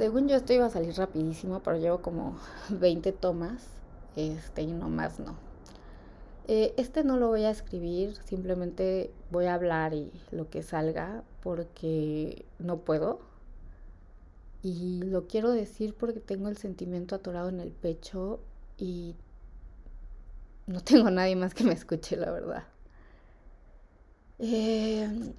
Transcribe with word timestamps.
Según 0.00 0.28
yo 0.28 0.36
esto 0.36 0.54
iba 0.54 0.64
a 0.64 0.70
salir 0.70 0.94
rapidísimo, 0.94 1.60
pero 1.62 1.76
llevo 1.76 2.00
como 2.00 2.38
20 2.70 3.12
tomas, 3.12 3.66
este, 4.16 4.62
y 4.62 4.72
no 4.72 4.88
más 4.88 5.20
no. 5.20 5.36
Eh, 6.48 6.72
este 6.78 7.04
no 7.04 7.18
lo 7.18 7.28
voy 7.28 7.44
a 7.44 7.50
escribir, 7.50 8.16
simplemente 8.24 9.12
voy 9.30 9.44
a 9.44 9.52
hablar 9.52 9.92
y 9.92 10.10
lo 10.30 10.48
que 10.48 10.62
salga, 10.62 11.22
porque 11.42 12.46
no 12.58 12.78
puedo. 12.78 13.20
Y 14.62 15.02
lo 15.02 15.26
quiero 15.26 15.50
decir 15.50 15.92
porque 15.92 16.20
tengo 16.20 16.48
el 16.48 16.56
sentimiento 16.56 17.14
atorado 17.14 17.50
en 17.50 17.60
el 17.60 17.70
pecho 17.70 18.40
y 18.78 19.16
no 20.66 20.80
tengo 20.82 21.10
nadie 21.10 21.36
más 21.36 21.52
que 21.52 21.64
me 21.64 21.74
escuche, 21.74 22.16
la 22.16 22.30
verdad. 22.30 22.64
Eh, 24.38 25.34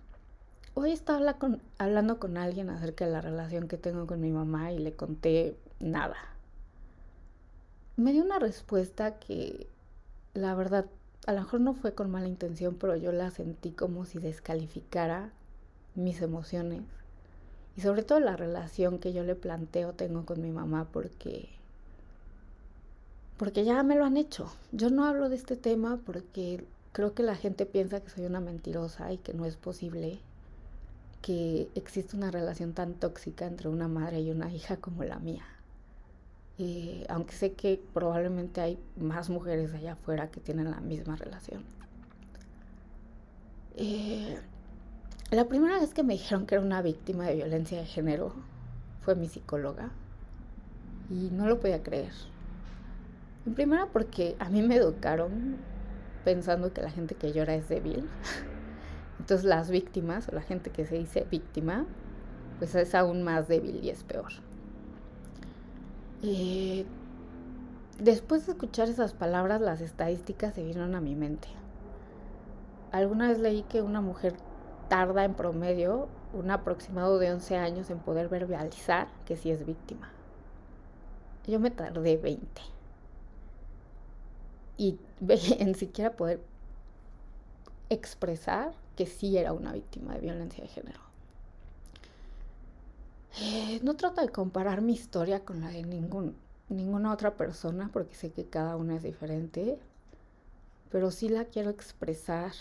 hoy 0.73 0.91
estaba 0.91 1.35
hablando 1.77 2.19
con 2.19 2.37
alguien 2.37 2.69
acerca 2.69 3.05
de 3.05 3.11
la 3.11 3.21
relación 3.21 3.67
que 3.67 3.77
tengo 3.77 4.07
con 4.07 4.21
mi 4.21 4.31
mamá 4.31 4.71
y 4.71 4.79
le 4.79 4.93
conté 4.93 5.55
nada. 5.79 6.17
Me 7.97 8.13
dio 8.13 8.23
una 8.23 8.39
respuesta 8.39 9.19
que, 9.19 9.67
la 10.33 10.55
verdad, 10.55 10.85
a 11.27 11.33
lo 11.33 11.41
mejor 11.41 11.61
no 11.61 11.73
fue 11.73 11.93
con 11.93 12.09
mala 12.09 12.27
intención, 12.27 12.75
pero 12.75 12.95
yo 12.95 13.11
la 13.11 13.31
sentí 13.31 13.71
como 13.71 14.05
si 14.05 14.19
descalificara 14.19 15.31
mis 15.95 16.21
emociones 16.21 16.83
y 17.75 17.81
sobre 17.81 18.03
todo 18.03 18.19
la 18.19 18.35
relación 18.35 18.99
que 18.99 19.13
yo 19.13 19.23
le 19.23 19.35
planteo 19.35 19.93
tengo 19.93 20.25
con 20.25 20.41
mi 20.41 20.51
mamá 20.51 20.87
porque 20.91 21.49
porque 23.37 23.65
ya 23.65 23.81
me 23.81 23.95
lo 23.95 24.05
han 24.05 24.17
hecho. 24.17 24.51
Yo 24.71 24.91
no 24.91 25.05
hablo 25.05 25.27
de 25.27 25.35
este 25.35 25.55
tema 25.55 25.99
porque 26.05 26.63
creo 26.91 27.15
que 27.15 27.23
la 27.23 27.35
gente 27.35 27.65
piensa 27.65 27.99
que 27.99 28.09
soy 28.09 28.25
una 28.25 28.39
mentirosa 28.39 29.11
y 29.11 29.17
que 29.17 29.33
no 29.33 29.45
es 29.45 29.57
posible 29.57 30.19
que 31.21 31.69
exista 31.75 32.17
una 32.17 32.31
relación 32.31 32.73
tan 32.73 32.93
tóxica 32.93 33.45
entre 33.45 33.69
una 33.69 33.87
madre 33.87 34.21
y 34.21 34.31
una 34.31 34.51
hija 34.51 34.77
como 34.77 35.03
la 35.03 35.19
mía. 35.19 35.45
Eh, 36.57 37.05
aunque 37.09 37.33
sé 37.33 37.53
que 37.53 37.81
probablemente 37.93 38.61
hay 38.61 38.79
más 38.97 39.29
mujeres 39.29 39.73
allá 39.73 39.93
afuera 39.93 40.29
que 40.29 40.39
tienen 40.39 40.69
la 40.69 40.79
misma 40.79 41.15
relación. 41.15 41.63
Eh, 43.77 44.37
la 45.31 45.45
primera 45.45 45.79
vez 45.79 45.93
que 45.93 46.03
me 46.03 46.13
dijeron 46.13 46.45
que 46.45 46.55
era 46.55 46.63
una 46.63 46.81
víctima 46.81 47.25
de 47.25 47.35
violencia 47.35 47.79
de 47.79 47.85
género 47.85 48.33
fue 49.01 49.15
mi 49.15 49.27
psicóloga 49.27 49.91
y 51.09 51.29
no 51.31 51.47
lo 51.47 51.59
podía 51.59 51.81
creer. 51.81 52.11
En 53.45 53.55
primera 53.55 53.87
porque 53.87 54.35
a 54.39 54.49
mí 54.49 54.61
me 54.61 54.75
educaron 54.75 55.57
pensando 56.23 56.73
que 56.73 56.81
la 56.81 56.91
gente 56.91 57.15
que 57.15 57.31
llora 57.31 57.55
es 57.55 57.69
débil. 57.69 58.07
Entonces 59.21 59.45
las 59.45 59.69
víctimas 59.69 60.27
o 60.29 60.31
la 60.31 60.41
gente 60.41 60.71
que 60.71 60.83
se 60.83 60.97
dice 60.97 61.27
víctima, 61.29 61.85
pues 62.57 62.73
es 62.73 62.95
aún 62.95 63.21
más 63.21 63.47
débil 63.47 63.79
y 63.83 63.91
es 63.91 64.03
peor. 64.03 64.31
Eh, 66.23 66.87
después 67.99 68.47
de 68.47 68.53
escuchar 68.53 68.89
esas 68.89 69.13
palabras, 69.13 69.61
las 69.61 69.79
estadísticas 69.79 70.55
se 70.55 70.63
vinieron 70.63 70.95
a 70.95 71.01
mi 71.01 71.13
mente. 71.13 71.49
Alguna 72.91 73.27
vez 73.27 73.37
leí 73.37 73.61
que 73.61 73.83
una 73.83 74.01
mujer 74.01 74.33
tarda 74.89 75.23
en 75.23 75.35
promedio 75.35 76.07
un 76.33 76.49
aproximado 76.49 77.19
de 77.19 77.31
11 77.31 77.57
años 77.57 77.91
en 77.91 77.99
poder 77.99 78.27
verbalizar 78.27 79.07
que 79.25 79.37
sí 79.37 79.51
es 79.51 79.67
víctima. 79.67 80.09
Yo 81.45 81.59
me 81.59 81.69
tardé 81.69 82.17
20. 82.17 82.59
Y 84.77 84.97
en 85.59 85.75
siquiera 85.75 86.13
poder 86.13 86.41
expresar 87.89 88.80
que 88.95 89.05
sí 89.05 89.37
era 89.37 89.53
una 89.53 89.73
víctima 89.73 90.13
de 90.13 90.21
violencia 90.21 90.63
de 90.63 90.69
género. 90.69 90.99
Eh, 93.39 93.79
no 93.83 93.95
trato 93.95 94.21
de 94.21 94.29
comparar 94.29 94.81
mi 94.81 94.93
historia 94.93 95.45
con 95.45 95.61
la 95.61 95.69
de 95.69 95.83
ningún, 95.83 96.35
ninguna 96.69 97.13
otra 97.13 97.35
persona 97.35 97.89
porque 97.93 98.15
sé 98.15 98.31
que 98.31 98.45
cada 98.45 98.75
una 98.75 98.97
es 98.97 99.03
diferente, 99.03 99.79
pero 100.91 101.11
sí 101.11 101.29
la 101.29 101.45
quiero 101.45 101.69
expresar 101.69 102.51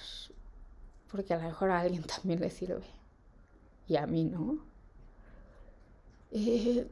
porque 1.11 1.35
a 1.35 1.39
lo 1.39 1.45
mejor 1.45 1.71
a 1.71 1.81
alguien 1.81 2.03
también 2.15 2.41
le 2.41 2.51
sirve 2.51 3.01
y 3.89 3.97
a 3.97 4.07
mí 4.07 4.25
no. 4.25 4.59
Eh, 6.31 6.87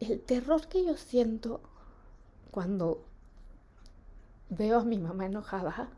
el 0.00 0.20
terror 0.22 0.66
que 0.68 0.84
yo 0.84 0.96
siento 0.96 1.60
cuando 2.50 3.04
veo 4.48 4.80
a 4.80 4.84
mi 4.84 4.98
mamá 4.98 5.26
enojada 5.26 5.90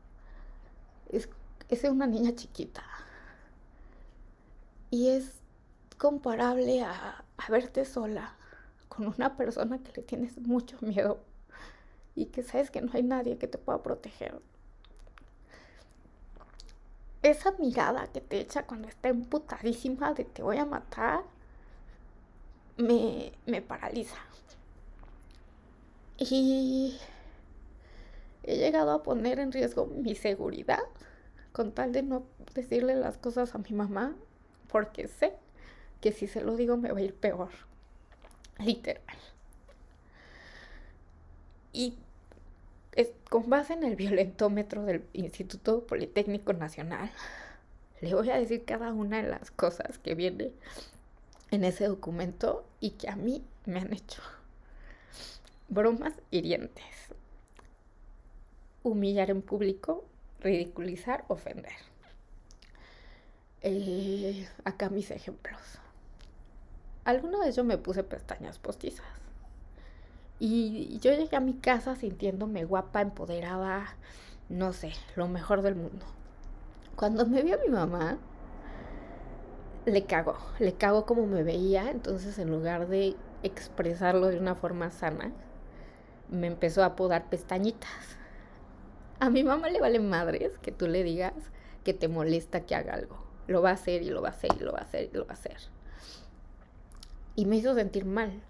es, 1.10 1.28
es 1.68 1.84
una 1.84 2.06
niña 2.06 2.34
chiquita 2.34 2.82
y 4.90 5.08
es 5.08 5.40
comparable 5.98 6.82
a, 6.82 7.24
a 7.36 7.50
verte 7.50 7.84
sola 7.84 8.34
con 8.88 9.06
una 9.06 9.36
persona 9.36 9.78
que 9.78 9.92
le 9.92 10.02
tienes 10.02 10.38
mucho 10.38 10.76
miedo 10.80 11.20
y 12.14 12.26
que 12.26 12.42
sabes 12.42 12.70
que 12.70 12.80
no 12.80 12.90
hay 12.94 13.02
nadie 13.02 13.38
que 13.38 13.46
te 13.48 13.58
pueda 13.58 13.82
proteger 13.82 14.40
esa 17.22 17.52
mirada 17.52 18.06
que 18.08 18.20
te 18.20 18.40
echa 18.40 18.64
cuando 18.64 18.88
está 18.88 19.08
emputadísima 19.08 20.14
de 20.14 20.24
te 20.24 20.42
voy 20.42 20.58
a 20.58 20.64
matar, 20.64 21.22
me, 22.76 23.32
me 23.46 23.60
paraliza. 23.60 24.16
Y 26.18 26.98
he 28.42 28.56
llegado 28.56 28.92
a 28.92 29.02
poner 29.02 29.38
en 29.38 29.52
riesgo 29.52 29.86
mi 29.86 30.14
seguridad 30.14 30.82
con 31.52 31.72
tal 31.72 31.92
de 31.92 32.02
no 32.02 32.24
decirle 32.54 32.94
las 32.94 33.18
cosas 33.18 33.54
a 33.54 33.58
mi 33.58 33.70
mamá 33.70 34.14
porque 34.68 35.08
sé 35.08 35.34
que 36.00 36.12
si 36.12 36.26
se 36.26 36.40
lo 36.40 36.56
digo 36.56 36.76
me 36.76 36.92
va 36.92 36.98
a 36.98 37.02
ir 37.02 37.14
peor. 37.14 37.50
Literal. 38.58 39.02
Y 41.72 41.96
con 43.28 43.48
base 43.48 43.74
en 43.74 43.84
el 43.84 43.94
violentómetro 43.94 44.84
del 44.84 45.04
Instituto 45.12 45.86
Politécnico 45.86 46.52
Nacional, 46.52 47.10
le 48.00 48.14
voy 48.14 48.30
a 48.30 48.38
decir 48.38 48.64
cada 48.64 48.92
una 48.92 49.22
de 49.22 49.28
las 49.28 49.50
cosas 49.50 49.98
que 49.98 50.14
viene 50.14 50.52
en 51.50 51.64
ese 51.64 51.86
documento 51.86 52.64
y 52.80 52.90
que 52.90 53.08
a 53.08 53.16
mí 53.16 53.44
me 53.66 53.80
han 53.80 53.92
hecho. 53.92 54.22
Bromas 55.68 56.14
hirientes. 56.30 56.84
Humillar 58.82 59.30
en 59.30 59.42
público, 59.42 60.04
ridiculizar, 60.40 61.24
ofender. 61.28 61.72
Eh, 63.62 64.48
acá 64.64 64.88
mis 64.88 65.10
ejemplos. 65.10 65.60
Alguna 67.04 67.40
vez 67.40 67.56
yo 67.56 67.64
me 67.64 67.78
puse 67.78 68.04
pestañas 68.04 68.58
postizas. 68.58 69.06
Y 70.38 70.98
yo 71.00 71.12
llegué 71.12 71.36
a 71.36 71.40
mi 71.40 71.54
casa 71.54 71.96
sintiéndome 71.96 72.64
guapa, 72.64 73.00
empoderada, 73.00 73.96
no 74.48 74.72
sé, 74.72 74.92
lo 75.16 75.26
mejor 75.26 75.62
del 75.62 75.74
mundo. 75.74 76.06
Cuando 76.94 77.26
me 77.26 77.42
vio 77.42 77.58
mi 77.58 77.72
mamá, 77.72 78.18
le 79.84 80.04
cago, 80.04 80.36
le 80.58 80.74
cago 80.74 81.06
como 81.06 81.26
me 81.26 81.42
veía, 81.42 81.90
entonces 81.90 82.38
en 82.38 82.50
lugar 82.50 82.88
de 82.88 83.16
expresarlo 83.42 84.28
de 84.28 84.38
una 84.38 84.54
forma 84.54 84.90
sana, 84.90 85.32
me 86.30 86.46
empezó 86.46 86.82
a 86.82 86.86
apodar 86.86 87.28
pestañitas. 87.28 88.17
A 89.20 89.30
mi 89.30 89.42
mamá 89.42 89.68
le 89.68 89.80
vale 89.80 89.98
madres 89.98 90.58
que 90.58 90.70
tú 90.70 90.86
le 90.86 91.02
digas 91.02 91.34
que 91.84 91.94
te 91.94 92.08
molesta 92.08 92.66
que 92.66 92.74
haga 92.74 92.94
algo. 92.94 93.18
Lo 93.46 93.62
va 93.62 93.70
a 93.70 93.74
hacer 93.74 94.02
y 94.02 94.10
lo 94.10 94.22
va 94.22 94.28
a 94.28 94.32
hacer 94.32 94.50
y 94.58 94.62
lo 94.62 94.72
va 94.72 94.80
a 94.80 94.82
hacer 94.82 95.10
y 95.12 95.16
lo 95.16 95.26
va 95.26 95.32
a 95.32 95.34
hacer. 95.34 95.56
Y 97.34 97.46
me 97.46 97.56
hizo 97.56 97.74
sentir 97.74 98.04
mal, 98.04 98.42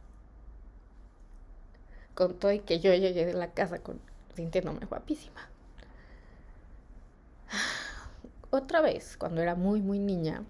con 2.15 2.35
todo 2.39 2.53
y 2.53 2.61
que 2.61 2.81
yo 2.81 2.93
llegué 2.95 3.25
de 3.27 3.33
la 3.33 3.53
casa 3.53 3.79
con, 3.79 4.01
sintiéndome 4.35 4.87
guapísima. 4.87 5.49
Otra 8.51 8.81
vez, 8.81 9.17
cuando 9.17 9.41
era 9.41 9.55
muy, 9.55 9.81
muy 9.81 9.99
niña, 9.99 10.43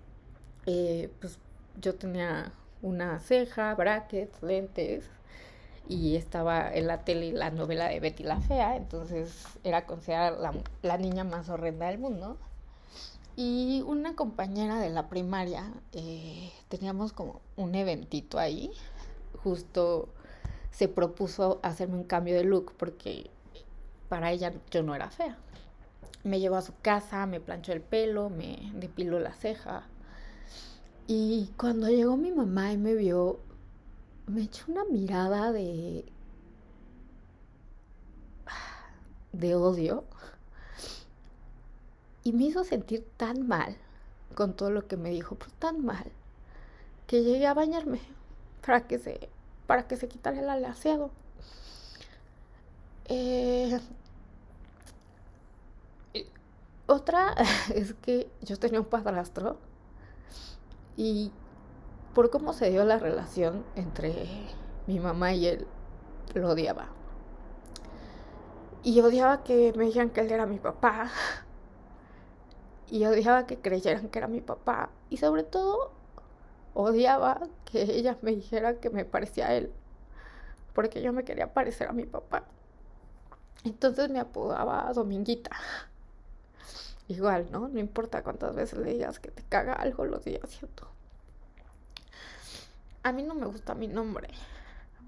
eh, 0.66 1.10
pues 1.20 1.38
yo 1.80 1.94
tenía 1.94 2.52
una 2.80 3.18
ceja, 3.18 3.74
brackets, 3.74 4.42
lentes, 4.42 5.10
y 5.88 6.16
estaba 6.16 6.72
en 6.72 6.86
la 6.86 7.04
tele 7.04 7.32
la 7.32 7.50
novela 7.50 7.88
de 7.88 7.98
Betty 7.98 8.22
la 8.22 8.40
Fea, 8.40 8.76
entonces 8.76 9.46
era 9.64 9.86
considerada 9.86 10.52
la, 10.82 10.98
niña 10.98 11.24
más 11.24 11.48
horrenda 11.48 11.86
del 11.86 11.98
mundo. 11.98 12.36
Y 13.36 13.82
una 13.86 14.14
compañera 14.14 14.80
de 14.80 14.90
la 14.90 15.08
primaria, 15.08 15.72
eh, 15.92 16.52
teníamos 16.68 17.12
como 17.12 17.40
un 17.56 17.74
eventito 17.74 18.38
ahí, 18.38 18.70
justo 19.42 20.08
se 20.70 20.88
propuso 20.88 21.58
hacerme 21.62 21.96
un 21.96 22.04
cambio 22.04 22.34
de 22.34 22.44
look 22.44 22.72
porque 22.76 23.30
para 24.08 24.30
ella 24.30 24.52
yo 24.70 24.82
no 24.82 24.94
era 24.94 25.10
fea. 25.10 25.38
Me 26.24 26.40
llevó 26.40 26.56
a 26.56 26.62
su 26.62 26.72
casa, 26.82 27.26
me 27.26 27.40
planchó 27.40 27.72
el 27.72 27.80
pelo, 27.80 28.28
me 28.28 28.72
depiló 28.74 29.20
la 29.20 29.32
ceja. 29.32 29.84
Y 31.06 31.50
cuando 31.56 31.88
llegó 31.88 32.16
mi 32.16 32.32
mamá 32.32 32.72
y 32.72 32.76
me 32.76 32.94
vio, 32.94 33.38
me 34.30 34.42
echó 34.42 34.64
una 34.68 34.84
mirada 34.84 35.52
de 35.52 36.04
de 39.32 39.54
odio 39.54 40.04
y 42.24 42.32
me 42.32 42.44
hizo 42.44 42.64
sentir 42.64 43.06
tan 43.16 43.46
mal 43.46 43.76
con 44.34 44.54
todo 44.54 44.70
lo 44.70 44.86
que 44.86 44.96
me 44.96 45.10
dijo, 45.10 45.34
pero 45.36 45.50
tan 45.58 45.84
mal, 45.84 46.04
que 47.06 47.22
llegué 47.24 47.46
a 47.46 47.54
bañarme 47.54 48.00
para 48.64 48.86
que 48.86 48.98
se, 48.98 49.28
para 49.66 49.86
que 49.88 49.96
se 49.96 50.08
quitara 50.08 50.38
el 50.38 50.48
alaciado. 50.50 51.10
Eh, 53.06 53.80
otra 56.86 57.34
es 57.74 57.94
que 57.94 58.30
yo 58.42 58.58
tenía 58.58 58.80
un 58.80 58.86
padrastro 58.86 59.56
y 60.96 61.32
por 62.18 62.30
cómo 62.30 62.52
se 62.52 62.68
dio 62.68 62.84
la 62.84 62.98
relación 62.98 63.64
entre 63.76 64.26
mi 64.88 64.98
mamá 64.98 65.34
y 65.34 65.46
él, 65.46 65.68
lo 66.34 66.48
odiaba. 66.48 66.88
Y 68.82 69.00
odiaba 69.02 69.44
que 69.44 69.72
me 69.76 69.84
dijeran 69.84 70.10
que 70.10 70.22
él 70.22 70.32
era 70.32 70.44
mi 70.44 70.58
papá. 70.58 71.12
Y 72.90 73.04
odiaba 73.04 73.46
que 73.46 73.60
creyeran 73.60 74.08
que 74.08 74.18
era 74.18 74.26
mi 74.26 74.40
papá. 74.40 74.90
Y 75.10 75.18
sobre 75.18 75.44
todo, 75.44 75.92
odiaba 76.74 77.46
que 77.64 77.82
ella 77.82 78.18
me 78.20 78.32
dijera 78.32 78.80
que 78.80 78.90
me 78.90 79.04
parecía 79.04 79.46
a 79.46 79.54
él. 79.54 79.72
Porque 80.74 81.00
yo 81.00 81.12
me 81.12 81.22
quería 81.22 81.54
parecer 81.54 81.86
a 81.86 81.92
mi 81.92 82.04
papá. 82.04 82.46
Entonces 83.62 84.10
me 84.10 84.18
apodaba 84.18 84.92
Dominguita. 84.92 85.52
Igual, 87.06 87.46
¿no? 87.52 87.68
No 87.68 87.78
importa 87.78 88.24
cuántas 88.24 88.56
veces 88.56 88.80
le 88.80 88.94
digas 88.94 89.20
que 89.20 89.30
te 89.30 89.44
caga 89.44 89.74
algo, 89.74 90.04
lo 90.04 90.18
sigue 90.18 90.40
haciendo. 90.42 90.97
A 93.02 93.12
mí 93.12 93.22
no 93.22 93.34
me 93.34 93.46
gusta 93.46 93.74
mi 93.74 93.88
nombre, 93.88 94.28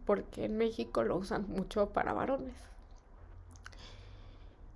porque 0.07 0.45
en 0.45 0.57
México 0.57 1.03
lo 1.03 1.17
usan 1.17 1.47
mucho 1.49 1.91
para 1.91 2.13
varones. 2.13 2.55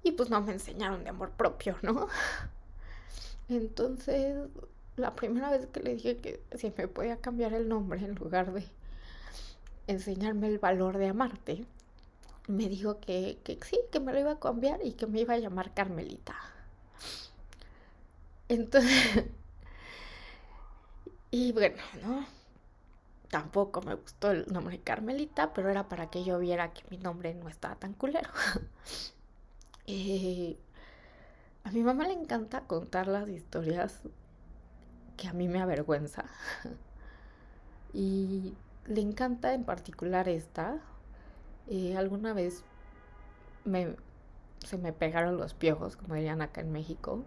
Y 0.02 0.12
pues 0.12 0.30
no 0.30 0.40
me 0.42 0.52
enseñaron 0.52 1.04
de 1.04 1.10
amor 1.10 1.30
propio, 1.30 1.76
¿no? 1.82 2.08
Entonces, 3.48 4.48
la 4.96 5.14
primera 5.14 5.50
vez 5.50 5.66
que 5.66 5.80
le 5.80 5.94
dije 5.94 6.16
que 6.18 6.40
si 6.56 6.72
me 6.76 6.88
podía 6.88 7.16
cambiar 7.16 7.54
el 7.54 7.68
nombre 7.68 8.04
en 8.04 8.14
lugar 8.14 8.52
de 8.52 8.64
enseñarme 9.86 10.48
el 10.48 10.58
valor 10.58 10.98
de 10.98 11.08
amarte, 11.08 11.66
me 12.48 12.68
dijo 12.68 13.00
que, 13.00 13.38
que 13.44 13.58
sí, 13.64 13.78
que 13.90 14.00
me 14.00 14.12
lo 14.12 14.20
iba 14.20 14.32
a 14.32 14.40
cambiar 14.40 14.80
y 14.84 14.92
que 14.92 15.06
me 15.06 15.20
iba 15.20 15.34
a 15.34 15.38
llamar 15.38 15.72
Carmelita. 15.74 16.34
Entonces, 18.48 19.24
y 21.30 21.52
bueno, 21.52 21.76
¿no? 22.02 22.26
Tampoco 23.30 23.82
me 23.82 23.94
gustó 23.94 24.30
el 24.30 24.46
nombre 24.52 24.80
Carmelita, 24.80 25.52
pero 25.52 25.68
era 25.68 25.88
para 25.88 26.10
que 26.10 26.24
yo 26.24 26.38
viera 26.38 26.72
que 26.72 26.82
mi 26.90 26.98
nombre 26.98 27.34
no 27.34 27.48
estaba 27.48 27.76
tan 27.76 27.94
culero. 27.94 28.30
A 31.64 31.70
mi 31.70 31.82
mamá 31.82 32.06
le 32.06 32.12
encanta 32.12 32.60
contar 32.62 33.08
las 33.08 33.28
historias 33.28 34.02
que 35.16 35.28
a 35.28 35.32
mí 35.32 35.48
me 35.48 35.60
avergüenza. 35.60 36.24
y 37.94 38.54
le 38.86 39.00
encanta 39.00 39.54
en 39.54 39.64
particular 39.64 40.28
esta. 40.28 40.78
Eh, 41.66 41.96
alguna 41.96 42.34
vez 42.34 42.64
me, 43.64 43.96
se 44.58 44.76
me 44.76 44.92
pegaron 44.92 45.38
los 45.38 45.54
piojos, 45.54 45.96
como 45.96 46.14
dirían 46.14 46.42
acá 46.42 46.60
en 46.60 46.70
México. 46.70 47.24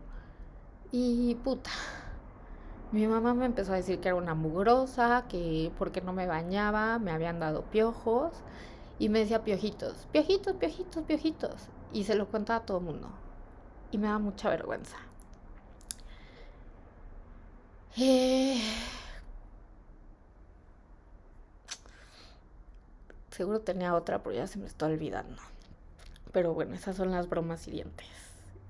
Y 0.91 1.35
puta, 1.43 1.71
mi 2.91 3.05
mamá 3.07 3.33
me 3.33 3.45
empezó 3.45 3.73
a 3.73 3.75
decir 3.75 3.99
que 3.99 4.07
era 4.09 4.15
una 4.15 4.33
mugrosa, 4.33 5.25
que 5.29 5.71
porque 5.77 6.01
no 6.01 6.13
me 6.13 6.25
bañaba, 6.27 6.99
me 6.99 7.11
habían 7.11 7.39
dado 7.39 7.63
piojos. 7.63 8.31
Y 8.99 9.09
me 9.09 9.19
decía 9.19 9.43
piojitos, 9.43 10.07
piojitos, 10.11 10.55
piojitos, 10.55 11.03
piojitos. 11.03 11.67
Y 11.93 12.05
se 12.05 12.15
lo 12.15 12.29
contaba 12.29 12.59
a 12.59 12.65
todo 12.65 12.79
el 12.79 12.85
mundo. 12.85 13.09
Y 13.91 13.97
me 13.97 14.07
da 14.07 14.19
mucha 14.19 14.49
vergüenza. 14.49 14.97
Seguro 23.31 23.61
tenía 23.61 23.93
otra, 23.95 24.23
pero 24.23 24.35
ya 24.35 24.47
se 24.47 24.59
me 24.59 24.65
está 24.65 24.85
olvidando. 24.87 25.41
Pero 26.31 26.53
bueno, 26.53 26.75
esas 26.75 26.95
son 26.95 27.11
las 27.11 27.29
bromas 27.29 27.67
hirientes. 27.67 28.07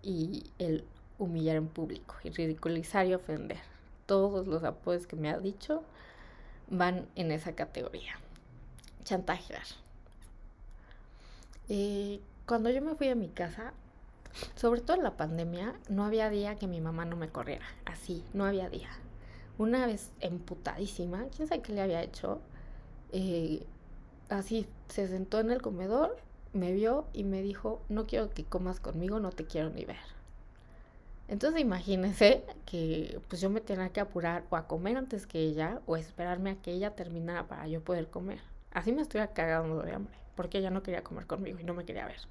Y 0.02 0.52
el 0.60 0.86
humillar 1.20 1.56
en 1.58 1.68
público 1.68 2.16
y 2.24 2.30
ridiculizar 2.32 3.06
y 3.08 3.14
ofender. 3.14 3.77
Todos 4.08 4.48
los 4.48 4.64
apodos 4.64 5.06
que 5.06 5.16
me 5.16 5.30
ha 5.30 5.38
dicho 5.38 5.84
van 6.70 7.08
en 7.16 7.32
esa 7.32 7.54
categoría. 7.54 8.14
Chantajear. 9.04 9.64
Eh, 11.70 12.20
cuando 12.46 12.70
yo 12.70 12.82
me 12.82 12.96
fui 12.96 13.10
a 13.10 13.16
mi 13.16 13.30
casa, 13.30 13.74
sobre 14.56 14.82
todo 14.82 14.98
en 14.98 15.04
la 15.04 15.18
pandemia, 15.18 15.76
no 15.90 16.06
había 16.06 16.30
día 16.30 16.56
que 16.56 16.68
mi 16.68 16.82
mamá 16.82 17.06
no 17.06 17.16
me 17.16 17.30
corriera. 17.30 17.66
Así, 17.86 18.24
no 18.34 18.46
había 18.46 18.70
día. 18.70 18.90
Una 19.58 19.86
vez 19.86 20.12
emputadísima, 20.20 21.26
quién 21.36 21.48
sabe 21.48 21.62
qué 21.62 21.74
le 21.74 21.82
había 21.82 22.04
hecho. 22.04 22.40
Eh, 23.12 23.66
así 24.30 24.68
se 24.90 25.08
sentó 25.08 25.40
en 25.40 25.52
el 25.52 25.62
comedor, 25.62 26.18
me 26.54 26.72
vio 26.72 27.08
y 27.14 27.24
me 27.24 27.42
dijo: 27.42 27.82
No 27.90 28.06
quiero 28.08 28.30
que 28.30 28.46
comas 28.46 28.80
conmigo, 28.80 29.20
no 29.20 29.32
te 29.32 29.46
quiero 29.46 29.70
ni 29.70 29.86
ver. 29.86 30.17
Entonces 31.28 31.60
imagínense 31.60 32.44
que 32.66 33.20
pues 33.28 33.42
yo 33.42 33.50
me 33.50 33.60
tenía 33.60 33.90
que 33.90 34.00
apurar 34.00 34.46
o 34.50 34.56
a 34.56 34.68
comer 34.68 34.98
antes 34.98 35.28
que 35.28 35.40
ella 35.40 35.82
o 35.86 35.98
esperarme 35.98 36.52
a 36.52 36.56
que 36.56 36.72
ella 36.72 36.96
terminara 36.96 37.48
para 37.48 37.68
yo 37.68 37.82
poder 37.82 38.10
comer. 38.10 38.40
Así 38.72 38.92
me 38.92 39.02
estoy 39.02 39.22
cagando 39.34 39.82
de 39.82 39.94
hambre, 39.94 40.16
porque 40.36 40.60
ella 40.60 40.70
no 40.70 40.84
quería 40.84 41.04
comer 41.04 41.26
conmigo 41.26 41.60
y 41.60 41.64
no 41.64 41.74
me 41.74 41.84
quería 41.84 42.06
ver. 42.06 42.22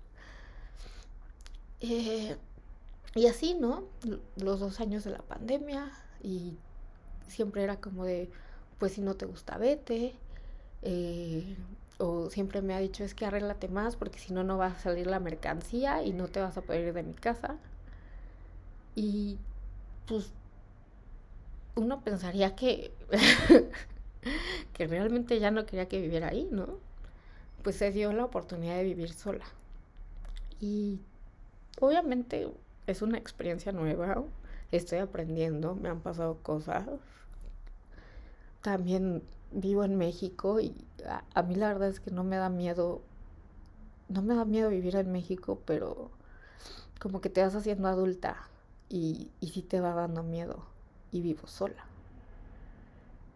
Eh, 1.81 2.37
y 3.15 3.27
así, 3.27 3.55
¿no? 3.55 3.85
Los 4.37 4.61
dos 4.61 4.81
años 4.81 5.05
de 5.05 5.11
la 5.11 5.19
pandemia 5.19 5.91
y 6.23 6.57
siempre 7.29 7.65
era 7.65 7.77
como 7.77 8.05
de, 8.05 8.31
pues 8.79 8.93
si 8.93 9.01
no 9.03 9.15
te 9.15 9.27
gusta, 9.27 9.59
vete. 9.59 10.15
Eh, 10.83 11.57
o 11.99 12.31
siempre 12.31 12.63
me 12.63 12.75
ha 12.75 12.79
dicho, 12.79 13.05
es 13.05 13.15
que 13.15 13.27
arréglate 13.27 13.69
más 13.69 13.97
porque 13.97 14.19
si 14.19 14.33
no, 14.33 14.45
no 14.45 14.59
va 14.59 14.67
a 14.67 14.79
salir 14.79 15.07
la 15.07 15.21
mercancía 15.21 16.03
y 16.03 16.13
no 16.13 16.29
te 16.29 16.41
vas 16.41 16.57
a 16.57 16.63
poder 16.63 16.89
ir 16.89 16.95
de 16.95 17.03
mi 17.03 17.15
casa. 17.15 17.57
Y 18.97 19.39
pues 20.07 20.33
uno 21.77 22.01
pensaría 22.01 22.57
que, 22.57 22.91
que 24.73 24.87
realmente 24.87 25.39
ya 25.39 25.51
no 25.51 25.67
quería 25.67 25.87
que 25.87 26.01
viviera 26.01 26.29
ahí, 26.29 26.49
¿no? 26.51 26.79
Pues 27.63 27.77
se 27.77 27.93
dio 27.93 28.13
la 28.13 28.25
oportunidad 28.25 28.77
de 28.77 28.85
vivir 28.85 29.13
sola. 29.13 29.45
Y 30.61 31.01
obviamente 31.79 32.49
es 32.87 33.03
una 33.03 33.19
experiencia 33.19 33.73
nueva, 33.73 34.25
estoy 34.73 34.99
aprendiendo, 34.99 35.75
me 35.75 35.91
han 35.91 36.01
pasado 36.01 36.39
cosas. 36.43 36.87
También 38.63 39.23
vivo 39.53 39.85
en 39.85 39.97
México 39.97 40.59
y 40.61 40.75
a, 41.07 41.23
a, 41.35 41.43
mí 41.43 41.55
la 41.55 41.69
verdad 41.69 41.89
es 41.89 42.01
que 42.01 42.11
no 42.11 42.25
me 42.25 42.37
da 42.37 42.49
miedo, 42.49 43.03
no 44.09 44.23
me 44.23 44.35
da 44.35 44.47
miedo 44.47 44.71
vivir 44.71 44.97
en 44.97 45.13
México, 45.13 45.61
pero 45.67 46.11
como 46.99 47.21
que 47.21 47.29
te 47.29 47.43
vas 47.43 47.55
haciendo 47.55 47.89
adulta 47.89 48.49
y, 48.89 49.31
y 49.41 49.49
sí 49.49 49.63
te 49.63 49.81
va 49.81 49.95
dando 49.95 50.23
miedo 50.23 50.59
y 51.13 51.21
vivo 51.21 51.47
sola. 51.47 51.85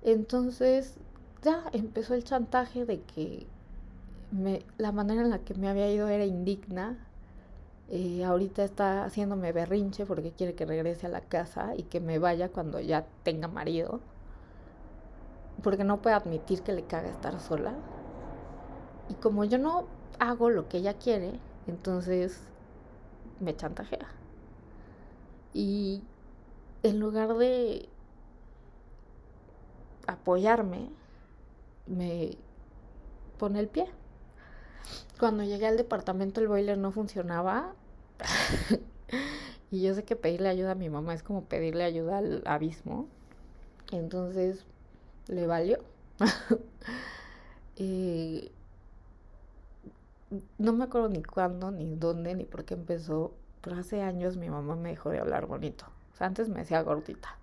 Entonces 0.03 0.95
ya 1.43 1.65
empezó 1.73 2.15
el 2.15 2.25
chantaje 2.25 2.85
de 2.85 3.01
que 3.03 3.47
la 4.79 4.93
manera 4.93 5.23
en 5.23 5.31
la 5.31 5.39
que 5.41 5.55
me 5.55 5.69
había 5.69 5.91
ido 5.93 6.09
era 6.09 6.25
indigna. 6.25 6.97
Eh, 7.89 8.25
ahorita 8.25 8.63
está 8.63 9.05
haciéndome 9.05 9.53
berrinche 9.53 10.07
porque 10.07 10.31
quiere 10.31 10.55
que 10.55 10.65
regrese 10.65 11.07
a 11.07 11.11
la 11.11 11.23
casa 11.23 11.75
y 11.77 11.83
que 11.85 12.01
me 12.01 12.19
vaya 12.19 12.49
cuando 12.49 12.81
ya 12.81 13.05
tenga 13.25 13.49
marido. 13.49 14.01
Porque 15.63 15.85
no 15.85 16.01
puede 16.01 16.17
admitir 16.17 16.63
que 16.63 16.73
le 16.73 16.85
caga 16.85 17.09
estar 17.09 17.39
sola. 17.41 17.75
Y 19.09 19.15
como 19.15 19.45
yo 19.45 19.59
no 19.59 19.85
hago 20.19 20.51
lo 20.51 20.69
que 20.69 20.79
ella 20.79 20.95
quiere, 20.95 21.33
entonces 21.67 22.41
me 23.41 23.57
chantajea. 23.57 24.20
Y 25.53 26.03
en 26.83 27.01
lugar 27.01 27.35
de 27.35 27.89
apoyarme, 30.07 30.91
me 31.87 32.37
pone 33.39 33.61
el 33.61 33.69
pie. 33.69 33.87
Cuando 35.19 35.43
llegué 35.45 35.67
al 35.67 35.77
departamento 35.77 36.41
el 36.41 36.49
boiler 36.49 36.79
no 36.79 36.93
funcionaba. 36.93 37.75
y 39.71 39.83
yo 39.83 39.95
sé 39.95 40.05
que 40.05 40.17
pedirle 40.17 40.49
ayuda 40.49 40.73
a 40.73 40.75
mi 40.75 40.89
mamá 40.89 41.15
es 41.15 41.23
como 41.23 41.45
pedirle 41.45 41.85
ayuda 41.85 42.19
al 42.19 42.43
abismo. 42.47 43.07
Entonces 43.93 44.65
le 45.29 45.47
valió. 45.47 45.79
Eh, 47.83 48.53
no 50.59 50.75
me 50.75 50.85
acuerdo 50.85 51.09
ni 51.09 51.23
cuándo, 51.23 51.71
ni 51.71 51.95
dónde, 51.95 52.35
ni 52.35 52.45
por 52.45 52.67
qué 52.67 52.75
empezó, 52.75 53.33
pero 53.61 53.77
hace 53.77 54.03
años 54.03 54.37
mi 54.37 54.51
mamá 54.51 54.77
me 54.77 54.91
dejó 54.91 55.11
de 55.11 55.21
hablar 55.21 55.47
bonito. 55.47 55.87
O 56.15 56.17
sea, 56.17 56.27
antes 56.27 56.49
me 56.49 56.61
decía 56.61 56.83
gordita. 56.83 57.37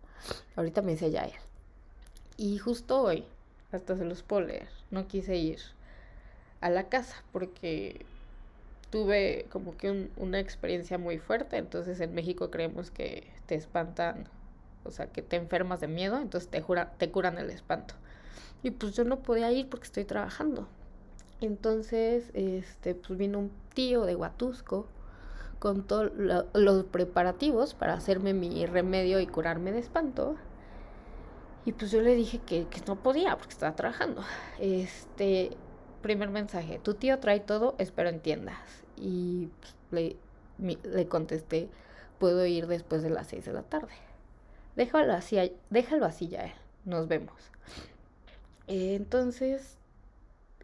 Ahorita 0.56 0.82
me 0.82 0.94
dice 0.94 1.12
Yair. 1.12 1.36
Y 2.38 2.58
justo 2.58 3.02
hoy, 3.02 3.26
hasta 3.72 3.98
se 3.98 4.06
los 4.06 4.24
puedo 4.24 4.48
no 4.92 5.08
quise 5.08 5.36
ir 5.36 5.60
a 6.62 6.70
la 6.70 6.88
casa 6.90 7.24
porque 7.32 8.06
tuve 8.90 9.46
como 9.52 9.76
que 9.78 10.10
una 10.18 10.40
experiencia 10.40 10.98
muy 10.98 11.18
fuerte. 11.18 11.58
Entonces 11.58 12.00
en 12.00 12.14
México 12.14 12.50
creemos 12.52 12.92
que 12.92 13.28
te 13.46 13.56
espantan, 13.56 14.28
o 14.84 14.92
sea, 14.92 15.08
que 15.08 15.22
te 15.22 15.36
enfermas 15.36 15.80
de 15.80 15.88
miedo, 15.88 16.18
entonces 16.18 16.50
te, 16.50 16.62
jura, 16.62 16.94
te 16.98 17.10
curan 17.12 17.38
el 17.38 17.50
espanto. 17.50 17.96
Y 18.64 18.72
pues 18.72 18.94
yo 18.94 19.04
no 19.04 19.20
podía 19.20 19.52
ir 19.52 19.70
porque 19.70 19.86
estoy 19.86 20.06
trabajando. 20.06 20.68
Entonces, 21.42 22.32
este, 22.34 22.96
pues 22.96 23.18
vino 23.20 23.40
un 23.40 23.52
tío 23.74 24.06
de 24.06 24.16
Huatusco 24.16 24.88
con 25.60 25.84
todos 25.84 26.12
los 26.54 26.84
preparativos 26.86 27.74
para 27.74 27.94
hacerme 27.94 28.34
mi 28.34 28.66
remedio 28.66 29.20
y 29.20 29.28
curarme 29.28 29.72
de 29.72 29.80
espanto. 29.80 30.36
Y 31.66 31.74
pues 31.74 31.92
yo 31.92 32.02
le 32.02 32.16
dije 32.16 32.40
que, 32.40 32.68
que 32.68 32.82
no 32.88 32.96
podía 32.96 33.38
porque 33.38 33.54
estaba 33.54 33.76
trabajando. 33.76 34.24
Este, 34.60 35.52
primer 36.02 36.30
mensaje, 36.30 36.80
tu 36.80 36.94
tío 36.94 37.20
trae 37.20 37.40
todo, 37.40 37.76
espero 37.78 38.10
entiendas. 38.10 38.58
Y 38.96 39.50
pues, 39.60 39.76
le, 40.60 40.80
le 40.84 41.08
contesté, 41.08 41.70
puedo 42.20 42.46
ir 42.46 42.68
después 42.68 43.04
de 43.04 43.10
las 43.10 43.28
6 43.28 43.46
de 43.46 43.54
la 43.54 43.64
tarde. 43.64 43.94
Déjalo 44.76 45.14
así, 45.14 45.38
déjalo 45.70 46.06
así 46.06 46.28
ya, 46.28 46.54
nos 46.86 47.08
vemos. 47.08 47.36
entonces, 48.68 49.78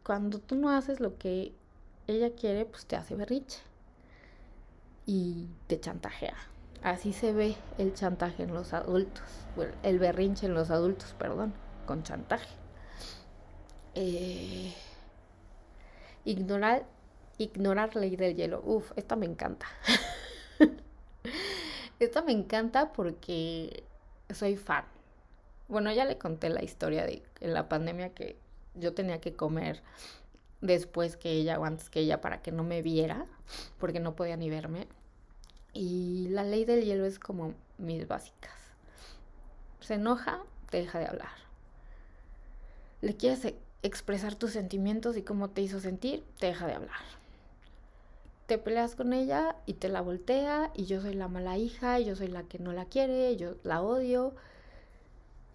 cuando 0.04 0.40
tú 0.40 0.56
no 0.56 0.70
haces 0.70 1.00
lo 1.00 1.18
que 1.18 1.52
ella 2.08 2.32
quiere, 2.34 2.66
pues 2.66 2.86
te 2.86 2.96
hace 2.96 3.16
berriche 3.16 3.60
y 5.06 5.48
te 5.68 5.80
chantajea. 5.80 6.36
Así 6.82 7.14
se 7.14 7.32
ve 7.32 7.56
el 7.78 7.94
chantaje 7.94 8.44
en 8.44 8.54
los 8.54 8.74
adultos, 8.74 9.24
el 9.84 10.00
berrinche 10.00 10.46
en 10.46 10.54
los 10.54 10.70
adultos, 10.70 11.16
perdón, 11.18 11.54
con 11.86 12.04
chantaje. 12.04 12.50
Eh, 13.96 14.74
ignorar, 16.26 16.86
ignorar 17.38 17.96
ley 17.96 18.16
del 18.16 18.36
hielo. 18.36 18.62
Uf, 18.66 18.92
esta 18.96 19.16
me 19.16 19.26
encanta. 19.26 19.68
esta 22.00 22.22
me 22.22 22.34
encanta 22.34 22.92
porque 22.92 23.84
soy 24.34 24.58
fan. 24.58 24.86
Bueno, 25.70 25.92
ya 25.94 26.06
le 26.06 26.18
conté 26.18 26.50
la 26.50 26.64
historia 26.64 27.06
de 27.06 27.24
en 27.40 27.54
la 27.54 27.70
pandemia 27.70 28.14
que 28.14 28.38
yo 28.76 28.94
tenía 28.94 29.22
que 29.22 29.34
comer 29.34 29.82
después 30.64 31.18
que 31.18 31.32
ella 31.32 31.60
o 31.60 31.66
antes 31.66 31.90
que 31.90 32.00
ella 32.00 32.22
para 32.22 32.42
que 32.42 32.52
no 32.52 32.64
me 32.64 32.82
viera, 32.82 33.26
porque 33.80 34.00
no 34.00 34.16
podía 34.16 34.38
ni 34.38 34.50
verme. 34.50 34.88
Y 35.74 36.30
la 36.30 36.44
ley 36.44 36.64
del 36.64 36.86
hielo 36.86 37.06
es 37.06 37.20
como 37.20 37.54
mis 37.78 38.08
básicas. 38.08 38.54
Se 39.82 39.96
enoja, 39.96 40.42
te 40.70 40.78
deja 40.78 41.00
de 41.00 41.08
hablar. 41.08 41.32
Le 43.02 43.18
quieres 43.18 43.44
e-, 43.44 43.58
expresar 43.82 44.36
tus 44.36 44.52
sentimientos 44.52 45.18
y 45.18 45.24
cómo 45.24 45.50
te 45.50 45.62
hizo 45.62 45.82
sentir, 45.82 46.24
te 46.40 46.46
deja 46.48 46.66
de 46.66 46.76
hablar. 46.76 47.02
Te 48.46 48.58
peleas 48.58 48.96
con 48.96 49.12
ella 49.12 49.58
y 49.66 49.74
te 49.74 49.90
la 49.90 50.00
voltea 50.00 50.72
y 50.76 50.86
yo 50.86 51.02
soy 51.02 51.14
la 51.14 51.28
mala 51.28 51.58
hija 51.58 52.00
y 52.00 52.06
yo 52.06 52.16
soy 52.16 52.28
la 52.28 52.44
que 52.44 52.60
no 52.60 52.72
la 52.72 52.86
quiere, 52.86 53.36
yo 53.36 53.56
la 53.64 53.82
odio 53.82 54.34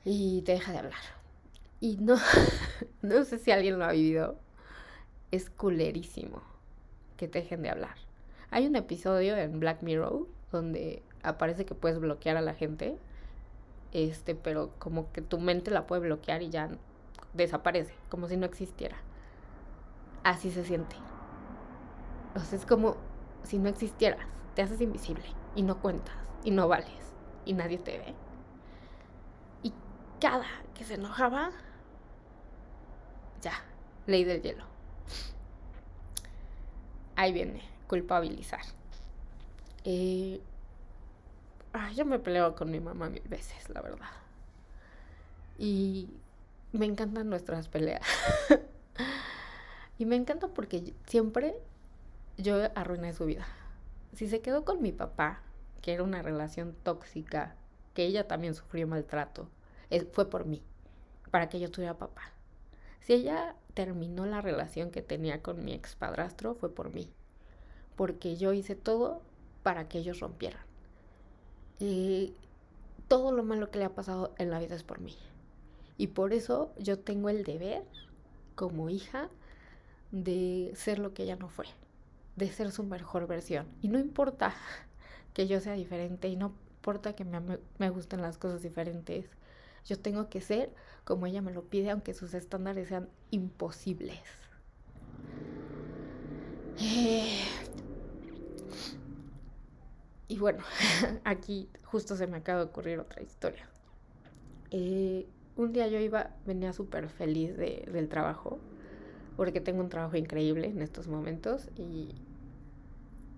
y 0.05 0.43
te 0.43 0.53
deja 0.53 0.73
de 0.73 0.79
hablar. 0.79 1.00
Y 1.81 1.97
no, 1.97 2.17
no 3.03 3.25
sé 3.25 3.38
si 3.38 3.50
alguien 3.50 3.79
lo 3.79 3.87
ha 3.87 3.93
vivido, 3.93 4.37
es 5.30 5.50
culerísimo 5.50 6.42
que 7.16 7.28
te 7.28 7.40
dejen 7.40 7.62
de 7.62 7.70
hablar. 7.70 7.97
Hay 8.50 8.66
un 8.66 8.76
episodio 8.76 9.37
en 9.37 9.61
Black 9.61 9.82
Mirror 9.82 10.26
donde 10.50 11.02
aparece 11.23 11.66
que 11.66 11.75
puedes 11.75 11.99
bloquear 11.99 12.37
a 12.37 12.40
la 12.40 12.54
gente, 12.54 12.97
este, 13.92 14.35
pero 14.35 14.70
como 14.78 15.12
que 15.12 15.20
tu 15.20 15.38
mente 15.38 15.70
la 15.70 15.87
puede 15.87 16.02
bloquear 16.02 16.42
y 16.42 16.50
ya 16.50 16.70
desaparece, 17.35 17.94
como 18.08 18.28
si 18.28 18.37
no 18.37 18.47
existiera. 18.47 18.97
Así 20.25 20.50
se 20.50 20.64
siente. 20.64 20.97
O 22.35 22.40
sea, 22.40 22.58
es 22.58 22.66
como 22.66 22.97
si 23.42 23.58
no 23.58 23.68
existieras, 23.68 24.26
te 24.54 24.62
haces 24.62 24.80
invisible 24.80 25.25
y 25.54 25.62
no 25.62 25.80
cuentas 25.80 26.14
y 26.44 26.50
no 26.50 26.68
vales 26.68 27.14
y 27.44 27.52
nadie 27.52 27.78
te 27.78 27.99
ve. 27.99 28.14
Y 29.62 29.73
cada 30.20 30.47
que 30.75 30.85
se 30.85 30.94
enojaba, 30.94 31.50
ya, 33.40 33.52
ley 34.06 34.25
del 34.25 34.42
hielo. 34.42 34.77
Ahí 37.17 37.33
viene, 37.33 37.62
culpabilizar. 37.87 38.61
Eh, 39.85 40.41
yo 41.95 42.05
me 42.05 42.19
peleo 42.19 42.55
con 42.55 42.71
mi 42.71 42.81
mamá 42.81 43.09
mil 43.09 43.23
veces, 43.29 43.69
la 43.71 43.81
verdad. 43.81 44.11
Y 45.59 46.09
me 46.73 46.87
encantan 46.87 47.29
nuestras 47.29 47.69
peleas. 47.69 48.07
y 49.99 50.07
me 50.07 50.17
encanta 50.17 50.49
porque 50.49 50.95
siempre 51.07 51.55
yo 52.37 52.71
arruiné 52.75 53.12
su 53.12 53.27
vida. 53.27 53.47
Si 54.15 54.29
se 54.29 54.41
quedó 54.41 54.65
con 54.65 54.83
mi 54.83 54.93
papá, 54.93 55.43
que 55.83 55.93
era 55.93 56.03
una 56.03 56.23
relación 56.23 56.75
tóxica, 56.83 57.57
que 57.95 58.05
ella 58.05 58.29
también 58.29 58.55
sufrió 58.55 58.87
maltrato, 58.87 59.49
fue 60.12 60.29
por 60.29 60.45
mí, 60.45 60.62
para 61.31 61.49
que 61.49 61.61
yo 61.61 61.71
tuviera 61.71 61.99
papá. 61.99 62.33
Si 63.00 63.12
ella 63.15 63.57
terminó 63.78 64.26
la 64.26 64.40
relación 64.40 64.90
que 64.90 65.02
tenía 65.02 65.40
con 65.40 65.64
mi 65.64 65.73
ex 65.73 65.94
padrastro, 65.94 66.56
fue 66.56 66.75
por 66.75 66.92
mí, 66.92 67.08
porque 67.94 68.37
yo 68.37 68.52
hice 68.52 68.75
todo 68.75 69.23
para 69.62 69.88
que 69.88 69.99
ellos 69.99 70.18
rompieran. 70.18 70.61
Y 71.78 72.35
todo 73.06 73.30
lo 73.30 73.44
malo 73.44 73.70
que 73.70 73.78
le 73.78 73.85
ha 73.85 73.94
pasado 73.94 74.35
en 74.37 74.50
la 74.50 74.58
vida 74.58 74.75
es 74.75 74.82
por 74.82 74.99
mí. 74.99 75.16
Y 75.97 76.08
por 76.08 76.32
eso 76.32 76.73
yo 76.76 76.99
tengo 76.99 77.28
el 77.28 77.44
deber, 77.44 77.85
como 78.56 78.90
hija, 78.90 79.28
de 80.11 80.73
ser 80.75 80.99
lo 80.99 81.14
que 81.14 81.23
ella 81.23 81.37
no 81.37 81.49
fue, 81.49 81.66
de 82.35 82.50
ser 82.50 82.73
su 82.73 82.82
mejor 82.82 83.28
versión. 83.28 83.68
Y 83.80 83.87
no 83.87 84.00
importa 84.00 84.56
que 85.35 85.47
yo 85.47 85.61
sea 85.61 85.75
diferente 85.75 86.26
y 86.26 86.35
no 86.35 86.52
importa 86.78 87.14
que 87.14 87.25
me 87.25 87.90
gusten 87.90 88.23
las 88.23 88.38
cosas 88.38 88.61
diferentes. 88.61 89.30
Yo 89.85 89.99
tengo 89.99 90.28
que 90.28 90.40
ser 90.40 90.73
como 91.04 91.26
ella 91.26 91.40
me 91.42 91.52
lo 91.52 91.64
pide, 91.64 91.90
aunque 91.90 92.14
sus 92.14 92.35
estándares 92.35 92.88
sean 92.88 93.08
imposibles. 93.30 94.20
Y 100.28 100.38
bueno, 100.38 100.62
aquí 101.25 101.68
justo 101.85 102.14
se 102.14 102.26
me 102.26 102.37
acaba 102.37 102.58
de 102.58 102.66
ocurrir 102.66 102.99
otra 102.99 103.23
historia. 103.23 103.66
Eh, 104.70 105.26
un 105.56 105.73
día 105.73 105.88
yo 105.88 105.99
iba, 105.99 106.30
venía 106.47 106.73
súper 106.73 107.08
feliz 107.08 107.56
de, 107.56 107.88
del 107.90 108.08
trabajo, 108.08 108.58
porque 109.37 109.61
tengo 109.61 109.80
un 109.80 109.88
trabajo 109.88 110.16
increíble 110.16 110.68
en 110.68 110.82
estos 110.82 111.08
momentos 111.08 111.68
y 111.76 112.14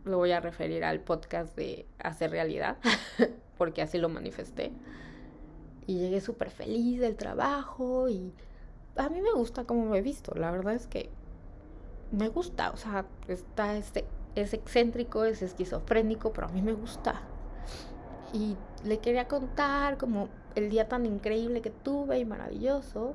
lo 0.04 0.16
voy 0.16 0.32
a 0.32 0.40
referir 0.40 0.82
al 0.84 1.00
podcast 1.00 1.56
de 1.56 1.86
Hacer 1.98 2.32
Realidad, 2.32 2.78
porque 3.58 3.82
así 3.82 3.98
lo 3.98 4.08
manifesté. 4.08 4.72
Y 5.90 5.98
llegué 5.98 6.20
súper 6.20 6.50
feliz 6.50 7.00
del 7.00 7.16
trabajo 7.16 8.08
y 8.08 8.32
a 8.94 9.08
mí 9.08 9.20
me 9.20 9.32
gusta 9.32 9.64
cómo 9.64 9.86
me 9.86 9.98
he 9.98 10.02
visto, 10.02 10.32
la 10.36 10.52
verdad 10.52 10.74
es 10.74 10.86
que 10.86 11.10
me 12.12 12.28
gusta, 12.28 12.70
o 12.70 12.76
sea, 12.76 13.06
está 13.26 13.76
este, 13.76 14.04
es 14.36 14.54
excéntrico, 14.54 15.24
es 15.24 15.42
esquizofrénico, 15.42 16.32
pero 16.32 16.46
a 16.46 16.50
mí 16.52 16.62
me 16.62 16.74
gusta. 16.74 17.22
Y 18.32 18.56
le 18.84 19.00
quería 19.00 19.26
contar 19.26 19.98
como 19.98 20.28
el 20.54 20.70
día 20.70 20.88
tan 20.88 21.06
increíble 21.06 21.60
que 21.60 21.70
tuve 21.70 22.20
y 22.20 22.24
maravilloso. 22.24 23.14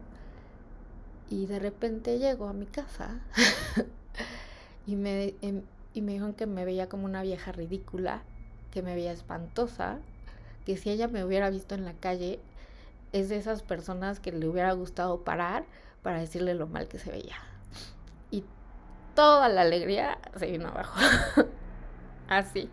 Y 1.29 1.45
de 1.45 1.59
repente 1.59 2.19
llego 2.19 2.49
a 2.49 2.53
mi 2.53 2.65
casa 2.65 3.21
y, 4.85 4.97
me, 4.97 5.33
em, 5.41 5.61
y 5.93 6.01
me 6.01 6.11
dijeron 6.11 6.33
que 6.33 6.45
me 6.45 6.65
veía 6.65 6.89
como 6.89 7.05
una 7.05 7.21
vieja 7.21 7.53
ridícula, 7.53 8.23
que 8.71 8.81
me 8.81 8.95
veía 8.95 9.13
espantosa, 9.13 9.99
que 10.65 10.75
si 10.75 10.89
ella 10.89 11.07
me 11.07 11.23
hubiera 11.23 11.49
visto 11.49 11.73
en 11.73 11.85
la 11.85 11.93
calle, 11.93 12.41
es 13.11 13.29
de 13.29 13.37
esas 13.37 13.61
personas 13.61 14.19
que 14.19 14.31
le 14.31 14.47
hubiera 14.47 14.71
gustado 14.73 15.23
parar 15.23 15.65
para 16.01 16.19
decirle 16.19 16.53
lo 16.53 16.67
mal 16.67 16.87
que 16.87 16.99
se 16.99 17.11
veía. 17.11 17.37
Y 18.31 18.43
toda 19.15 19.49
la 19.49 19.61
alegría 19.61 20.17
se 20.35 20.51
vino 20.51 20.67
abajo. 20.67 20.99
así, 22.27 22.69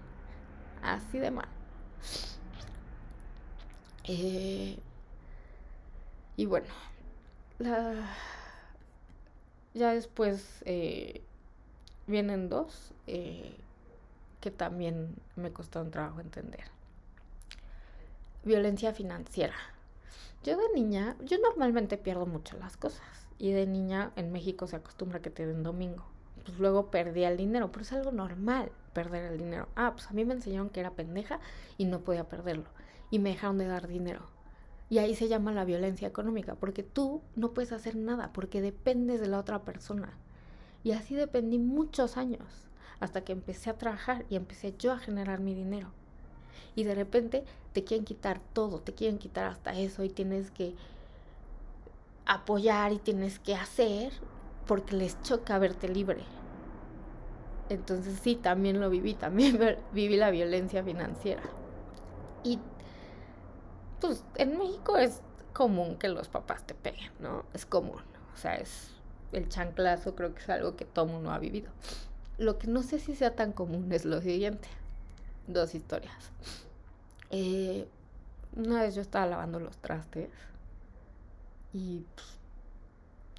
así 0.83 1.19
de 1.19 1.31
mal. 1.31 1.49
Eh, 4.05 4.79
y 6.37 6.47
bueno, 6.47 6.67
ya 9.75 9.93
después 9.93 10.62
eh, 10.65 11.23
vienen 12.07 12.49
dos 12.49 12.93
eh, 13.07 13.57
que 14.41 14.51
también 14.51 15.15
me 15.37 15.53
costó 15.53 15.81
un 15.81 15.91
trabajo 15.91 16.21
entender. 16.21 16.65
Violencia 18.45 18.93
financiera. 18.93 19.55
Yo 20.44 20.56
de 20.56 20.72
niña, 20.75 21.16
yo 21.25 21.38
normalmente 21.38 21.96
pierdo 21.96 22.26
mucho 22.26 22.56
las 22.58 22.76
cosas. 22.76 23.06
Y 23.38 23.52
de 23.52 23.66
niña 23.66 24.12
en 24.16 24.32
México 24.32 24.66
se 24.66 24.76
acostumbra 24.76 25.22
que 25.22 25.30
te 25.30 25.46
den 25.46 25.62
domingo. 25.62 26.04
Pues 26.44 26.58
luego 26.58 26.90
perdí 26.90 27.25
el 27.25 27.37
dinero, 27.37 27.70
pero 27.70 27.82
es 27.82 27.92
algo 27.92 28.12
normal 28.12 28.70
perder 28.92 29.32
el 29.32 29.38
dinero. 29.38 29.68
Ah, 29.76 29.92
pues 29.92 30.08
a 30.08 30.12
mí 30.12 30.25
me 30.25 30.34
enseñaron 30.34 30.70
que 30.70 30.80
era 30.80 30.90
pendeja 30.90 31.40
y 31.78 31.84
no 31.84 32.00
podía 32.00 32.28
perderlo 32.28 32.66
y 33.12 33.18
me 33.18 33.28
dejaron 33.28 33.58
de 33.58 33.66
dar 33.66 33.87
dinero. 33.87 34.22
Y 34.88 34.99
ahí 34.99 35.14
se 35.14 35.28
llama 35.28 35.52
la 35.52 35.64
violencia 35.64 36.08
económica, 36.08 36.56
porque 36.56 36.82
tú 36.82 37.22
no 37.37 37.52
puedes 37.52 37.72
hacer 37.72 37.94
nada, 37.94 38.32
porque 38.32 38.61
dependes 38.61 39.20
de 39.20 39.28
la 39.28 39.38
otra 39.38 39.62
persona. 39.62 40.14
Y 40.82 40.92
así 40.92 41.14
dependí 41.14 41.58
muchos 41.58 42.16
años, 42.16 42.49
hasta 43.00 43.22
que 43.22 43.32
empecé 43.32 43.70
a 43.70 43.78
trabajar 43.78 44.25
y 44.28 44.37
empecé 44.37 44.75
yo 44.78 44.92
a 44.92 44.99
generar 44.99 45.40
mi 45.40 45.54
dinero. 45.54 45.92
Y 46.75 46.84
de 46.84 46.94
repente 46.94 47.44
te 47.73 47.85
quieren 47.85 48.05
quitar 48.05 48.41
todo, 48.52 48.81
te 48.81 48.93
quieren 48.93 49.19
quitar 49.19 49.47
hasta 49.47 49.73
eso 49.79 50.05
y 50.05 50.09
tienes 50.09 50.50
que 50.50 50.75
apoyar 52.26 52.93
y 52.93 52.99
tienes 52.99 53.38
que 53.38 53.55
hacer 53.55 54.12
porque 54.67 54.97
les 54.97 55.21
choca 55.23 55.59
verte 55.59 55.88
libre. 55.88 56.23
Entonces 57.69 58.19
sí, 58.23 58.37
también 58.37 58.81
lo 58.81 58.91
viví, 58.91 59.14
también 59.14 59.59
viví 59.93 60.17
la 60.17 60.31
violencia 60.31 60.85
financiera. 60.85 61.43
Y 62.45 62.59
pues 64.00 64.25
en 64.37 64.59
México 64.59 64.97
es 64.97 65.21
común 65.52 65.97
que 65.97 66.09
los 66.09 66.29
papás 66.29 66.67
te 66.67 66.75
peguen, 66.75 67.11
¿no? 67.21 67.45
Es 67.55 67.67
común. 67.67 68.02
O 68.35 68.37
sea, 68.37 68.57
es 68.57 68.91
el 69.33 69.49
chanclazo 69.49 70.14
creo 70.14 70.35
que 70.35 70.41
es 70.41 70.49
algo 70.49 70.76
que 70.76 70.85
todo 70.85 71.07
mundo 71.07 71.31
ha 71.31 71.38
vivido. 71.38 71.71
Lo 72.38 72.59
que 72.59 72.67
no 72.67 72.83
sé 72.83 72.99
si 72.99 73.14
sea 73.14 73.35
tan 73.35 73.52
común 73.52 73.91
es 73.93 74.05
lo 74.05 74.21
siguiente. 74.21 74.69
Dos 75.47 75.75
historias. 75.75 76.31
Eh, 77.33 77.89
una 78.55 78.83
vez 78.83 78.95
yo 78.95 79.01
estaba 79.01 79.27
lavando 79.27 79.59
los 79.59 79.79
trastes 79.79 80.29
y, 81.73 82.05
pues, 82.15 82.39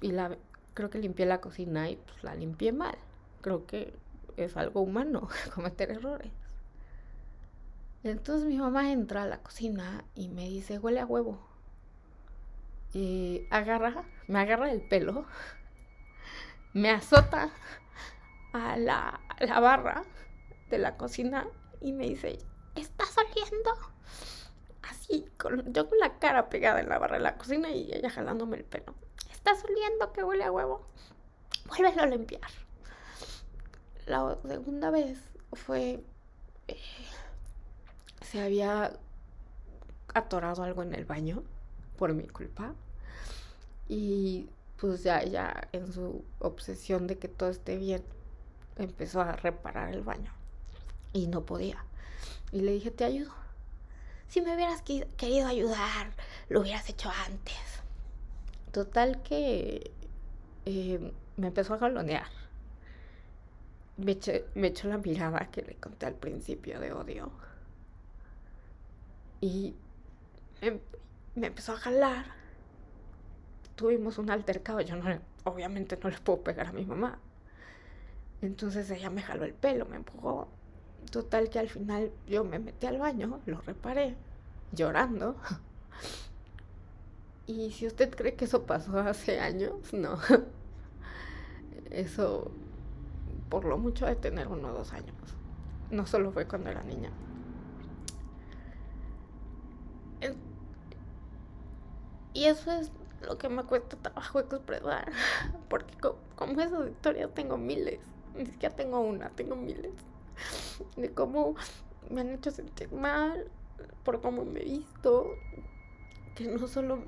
y 0.02 0.10
la, 0.10 0.36
creo 0.74 0.90
que 0.90 0.98
limpié 0.98 1.26
la 1.26 1.40
cocina 1.40 1.88
y 1.88 1.96
pues 1.96 2.24
la 2.24 2.34
limpié 2.34 2.72
mal. 2.72 2.96
Creo 3.40 3.66
que 3.66 3.94
es 4.36 4.56
algo 4.56 4.80
humano 4.82 5.28
cometer 5.54 5.92
errores. 5.92 6.32
Entonces 8.02 8.46
mi 8.46 8.58
mamá 8.58 8.90
entra 8.92 9.22
a 9.22 9.26
la 9.26 9.38
cocina 9.38 10.04
y 10.14 10.28
me 10.28 10.48
dice, 10.48 10.78
huele 10.78 11.00
a 11.00 11.06
huevo. 11.06 11.38
Y 12.92 13.46
agarra, 13.50 14.04
me 14.26 14.40
agarra 14.40 14.70
el 14.70 14.82
pelo, 14.82 15.24
me 16.74 16.90
azota 16.90 17.50
a 18.52 18.76
la, 18.76 19.20
la 19.38 19.60
barra 19.60 20.04
de 20.70 20.78
la 20.78 20.96
cocina 20.96 21.46
y 21.80 21.92
me 21.92 22.08
dice, 22.08 22.38
¿está 22.74 23.04
saliendo? 23.06 23.70
Así, 24.82 25.26
yo 25.66 25.88
con 25.88 25.98
la 25.98 26.18
cara 26.18 26.48
pegada 26.48 26.80
en 26.80 26.88
la 26.88 26.98
barra 26.98 27.16
de 27.16 27.22
la 27.22 27.36
cocina 27.36 27.70
y 27.70 27.92
ella 27.92 28.10
jalándome 28.10 28.58
el 28.58 28.64
pelo. 28.64 28.94
¿Está 29.32 29.52
oliendo 29.52 30.12
que 30.12 30.24
huele 30.24 30.44
a 30.44 30.52
huevo? 30.52 30.86
Vuélvelo 31.66 32.02
a 32.02 32.06
limpiar. 32.06 32.50
La 34.06 34.36
segunda 34.46 34.90
vez 34.90 35.18
fue... 35.52 36.02
Eh, 36.68 36.78
se 38.22 38.42
había 38.42 38.98
atorado 40.12 40.62
algo 40.62 40.82
en 40.82 40.94
el 40.94 41.04
baño 41.04 41.42
por 41.98 42.12
mi 42.14 42.26
culpa. 42.26 42.74
Y 43.88 44.48
pues 44.78 45.02
ya 45.02 45.20
ella 45.20 45.68
en 45.72 45.92
su 45.92 46.24
obsesión 46.38 47.06
de 47.06 47.18
que 47.18 47.28
todo 47.28 47.50
esté 47.50 47.76
bien, 47.76 48.02
empezó 48.76 49.20
a 49.20 49.32
reparar 49.32 49.92
el 49.94 50.02
baño. 50.02 50.32
Y 51.12 51.26
no 51.26 51.44
podía. 51.44 51.84
Y 52.52 52.60
le 52.60 52.72
dije, 52.72 52.90
te 52.90 53.04
ayudo. 53.04 53.32
Si 54.28 54.40
me 54.40 54.54
hubieras 54.54 54.82
querido 54.82 55.46
ayudar, 55.46 56.12
lo 56.48 56.60
hubieras 56.60 56.88
hecho 56.88 57.10
antes. 57.26 57.54
Total 58.72 59.22
que 59.22 59.92
eh, 60.66 61.12
me 61.36 61.48
empezó 61.48 61.74
a 61.74 61.78
galonear. 61.78 62.26
Me, 63.96 64.18
me 64.54 64.68
echó 64.68 64.88
la 64.88 64.98
mirada 64.98 65.50
que 65.50 65.62
le 65.62 65.76
conté 65.76 66.06
al 66.06 66.14
principio 66.14 66.80
de 66.80 66.92
odio. 66.92 67.30
Y 69.40 69.74
me, 71.34 71.46
empezó 71.46 71.72
a 71.72 71.76
jalar. 71.76 72.24
Tuvimos 73.76 74.18
un 74.18 74.30
altercado. 74.30 74.80
Yo 74.80 74.96
no, 74.96 75.20
obviamente 75.44 75.98
no 76.02 76.10
le 76.10 76.18
puedo 76.18 76.42
pegar 76.42 76.68
a 76.68 76.72
mi 76.72 76.84
mamá. 76.84 77.18
Entonces 78.40 78.90
ella 78.90 79.10
me 79.10 79.22
jaló 79.22 79.44
el 79.44 79.54
pelo, 79.54 79.86
me 79.86 79.96
empujó. 79.96 80.48
Total 81.10 81.48
que 81.50 81.58
al 81.58 81.68
final 81.68 82.10
yo 82.26 82.44
me 82.44 82.58
metí 82.58 82.86
al 82.86 82.98
baño, 82.98 83.40
lo 83.46 83.60
reparé, 83.60 84.16
llorando. 84.72 85.36
Y 87.46 87.72
si 87.72 87.86
usted 87.86 88.10
cree 88.14 88.36
que 88.36 88.46
eso 88.46 88.62
pasó 88.62 88.98
hace 89.00 89.38
años, 89.38 89.92
no. 89.92 90.18
Eso 91.90 92.50
por 93.50 93.66
lo 93.66 93.76
mucho 93.76 94.06
de 94.06 94.16
tener 94.16 94.48
uno 94.48 94.68
o 94.68 94.72
dos 94.72 94.92
años. 94.94 95.14
No 95.90 96.06
solo 96.06 96.32
fue 96.32 96.46
cuando 96.46 96.70
era 96.70 96.82
niña. 96.82 97.10
Y 102.32 102.46
eso 102.46 102.72
es 102.72 102.90
lo 103.22 103.38
que 103.38 103.48
me 103.48 103.62
cuesta 103.62 103.96
trabajo 103.96 104.40
expresar. 104.40 105.12
Porque 105.68 105.94
como 106.34 106.60
esas 106.60 106.88
historias 106.88 107.32
tengo 107.32 107.56
miles. 107.56 108.00
Ni 108.36 108.46
siquiera 108.46 108.74
tengo 108.74 109.00
una, 109.00 109.30
tengo 109.30 109.54
miles. 109.54 109.92
De 110.96 111.12
cómo 111.12 111.54
me 112.10 112.20
han 112.20 112.30
hecho 112.30 112.50
sentir 112.50 112.92
mal, 112.92 113.50
por 114.04 114.20
cómo 114.20 114.44
me 114.44 114.60
he 114.60 114.64
visto. 114.64 115.34
Que 116.34 116.44
no 116.44 116.66
solo 116.66 117.04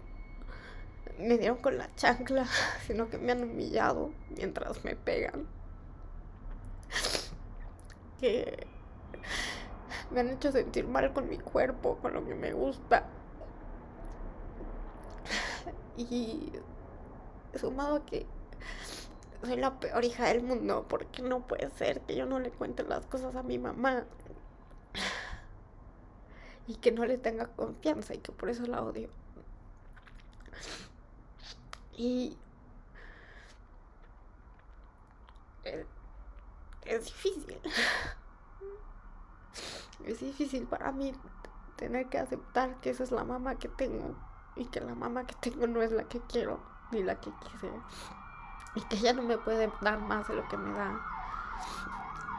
me 1.19 1.39
dieron 1.39 1.59
con 1.59 1.79
la 1.79 1.95
chancla, 1.95 2.47
sino 2.87 3.09
que 3.09 3.19
me 3.19 3.33
han 3.33 3.43
humillado 3.43 4.11
mientras 4.37 4.85
me 4.85 4.97
pegan. 4.97 5.47
Que 8.21 8.67
me 10.11 10.21
han 10.21 10.31
hecho 10.31 10.51
sentir 10.51 10.87
mal 10.87 11.13
con 11.13 11.29
mi 11.29 11.37
cuerpo, 11.37 11.99
con 11.99 12.15
lo 12.15 12.25
que 12.25 12.35
me 12.35 12.53
gusta. 12.55 13.05
Y 15.99 16.51
sumado 17.55 17.97
a 17.97 18.07
que 18.07 18.27
soy 19.47 19.57
la 19.57 19.79
peor 19.81 20.05
hija 20.05 20.27
del 20.27 20.43
mundo, 20.43 20.87
porque 20.89 21.23
no 21.23 21.47
puede 21.47 21.71
ser 21.71 22.01
que 22.03 22.17
yo 22.17 22.27
no 22.27 22.39
le 22.39 22.51
cuente 22.51 22.83
las 22.83 23.07
cosas 23.07 23.35
a 23.37 23.43
mi 23.43 23.59
mamá. 23.59 24.05
Y 26.69 26.77
que 26.77 26.91
no 26.91 27.05
le 27.07 27.17
tenga 27.17 27.47
confianza 27.47 28.15
y 28.15 28.19
que 28.19 28.33
por 28.33 28.51
eso 28.51 28.67
la 28.67 28.83
odio. 28.83 29.09
Y 31.97 32.37
es 36.85 37.05
difícil. 37.05 37.61
Es 40.05 40.21
difícil 40.21 40.67
para 40.67 40.93
mí 40.93 41.13
tener 41.77 42.09
que 42.09 42.19
aceptar 42.19 42.81
que 42.81 42.91
esa 42.91 43.05
es 43.05 43.11
la 43.11 43.25
mamá 43.25 43.57
que 43.57 43.69
tengo 43.69 44.15
y 44.55 44.67
que 44.67 44.81
la 44.81 44.95
mamá 44.95 45.27
que 45.27 45.35
tengo 45.37 45.67
no 45.67 45.83
es 45.83 45.93
la 45.93 46.05
que 46.05 46.21
quiero 46.21 46.61
ni 46.91 47.03
la 47.03 47.21
que 47.21 47.31
quise 47.43 47.71
y 48.77 48.81
que 48.83 48.97
ella 48.97 49.13
no 49.13 49.23
me 49.23 49.39
puede 49.39 49.73
dar 49.81 49.99
más 49.99 50.29
de 50.29 50.37
lo 50.37 50.47
que 50.49 50.57
me 50.57 50.73
da 50.73 51.01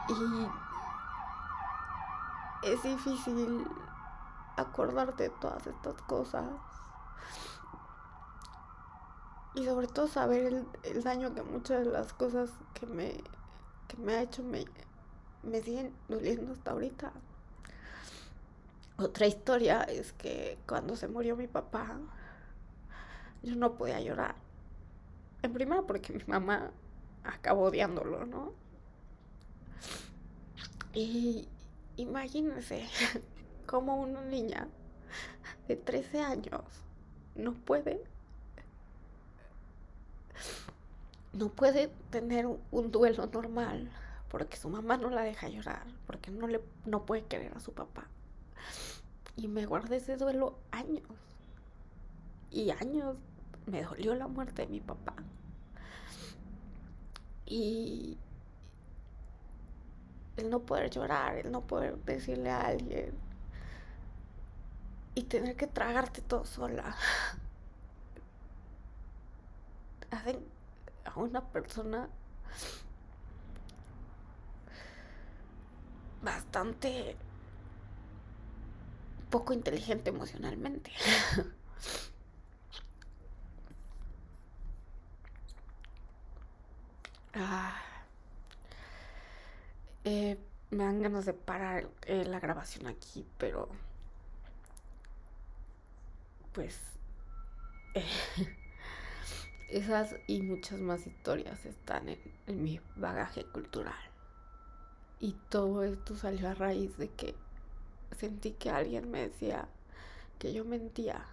y 0.08 0.48
es 2.62 2.82
difícil 2.82 3.66
acordarte 4.56 5.24
de 5.24 5.30
todas 5.30 5.66
estas 5.66 6.00
cosas 6.02 6.44
y 9.54 9.64
sobre 9.64 9.86
todo 9.86 10.08
saber 10.08 10.64
el, 10.82 11.02
daño 11.02 11.34
que 11.34 11.42
muchas 11.42 11.84
de 11.84 11.90
las 11.90 12.12
cosas 12.12 12.50
que 12.74 12.86
me, 12.86 13.22
que 13.86 13.96
me 13.96 14.14
ha 14.14 14.22
hecho 14.22 14.42
me, 14.42 14.64
me 15.42 15.60
siguen 15.62 15.92
doliendo 16.08 16.52
hasta 16.52 16.70
ahorita. 16.70 17.12
Otra 18.98 19.26
historia 19.26 19.82
es 19.82 20.12
que 20.12 20.58
cuando 20.66 20.96
se 20.96 21.08
murió 21.08 21.36
mi 21.36 21.48
papá, 21.48 21.98
yo 23.42 23.56
no 23.56 23.74
podía 23.74 24.00
llorar. 24.00 24.47
En 25.42 25.52
primera 25.52 25.82
porque 25.82 26.12
mi 26.12 26.24
mamá 26.26 26.70
acabó 27.24 27.64
odiándolo, 27.64 28.26
¿no? 28.26 28.52
Y 30.94 31.48
imagínense 31.96 32.86
cómo 33.66 33.96
una 34.00 34.22
niña 34.22 34.68
de 35.68 35.76
13 35.76 36.20
años 36.20 36.62
no 37.34 37.52
puede 37.52 38.02
no 41.32 41.50
puede 41.50 41.88
tener 42.10 42.46
un 42.46 42.90
duelo 42.90 43.26
normal 43.26 43.90
porque 44.30 44.56
su 44.56 44.68
mamá 44.68 44.96
no 44.96 45.08
la 45.10 45.22
deja 45.22 45.48
llorar, 45.48 45.86
porque 46.06 46.30
no 46.30 46.46
le 46.46 46.60
no 46.84 47.06
puede 47.06 47.24
querer 47.24 47.56
a 47.56 47.60
su 47.60 47.72
papá. 47.72 48.06
Y 49.36 49.48
me 49.48 49.66
guardé 49.66 49.96
ese 49.96 50.16
duelo 50.16 50.58
años. 50.70 51.02
Y 52.50 52.70
años 52.70 53.16
me 53.68 53.82
dolió 53.82 54.14
la 54.14 54.28
muerte 54.28 54.62
de 54.62 54.68
mi 54.68 54.80
papá. 54.80 55.14
Y 57.46 58.18
el 60.36 60.50
no 60.50 60.60
poder 60.60 60.90
llorar, 60.90 61.36
el 61.36 61.50
no 61.50 61.62
poder 61.62 61.96
decirle 62.04 62.50
a 62.50 62.66
alguien 62.66 63.12
y 65.14 65.22
tener 65.24 65.56
que 65.56 65.66
tragarte 65.66 66.22
todo 66.22 66.44
sola. 66.44 66.96
Hacen 70.10 70.38
a 71.04 71.18
una 71.18 71.42
persona 71.42 72.08
bastante 76.22 77.16
poco 79.30 79.52
inteligente 79.52 80.10
emocionalmente. 80.10 80.90
ah, 87.38 87.76
eh, 90.04 90.38
me 90.70 90.84
dan 90.84 91.00
ganas 91.02 91.24
de 91.24 91.34
parar 91.34 91.88
eh, 92.06 92.24
la 92.24 92.40
grabación 92.40 92.86
aquí, 92.86 93.26
pero 93.38 93.68
pues 96.52 96.78
esas 99.68 100.14
y 100.26 100.42
muchas 100.42 100.80
más 100.80 101.06
historias 101.06 101.64
están 101.64 102.08
en, 102.08 102.18
en 102.46 102.62
mi 102.62 102.80
bagaje 102.96 103.44
cultural. 103.44 103.94
Y 105.20 105.32
todo 105.48 105.82
esto 105.82 106.16
salió 106.16 106.48
a 106.48 106.54
raíz 106.54 106.96
de 106.96 107.08
que 107.08 107.34
sentí 108.16 108.52
que 108.52 108.70
alguien 108.70 109.10
me 109.10 109.28
decía 109.28 109.68
que 110.38 110.52
yo 110.52 110.64
mentía. 110.64 111.24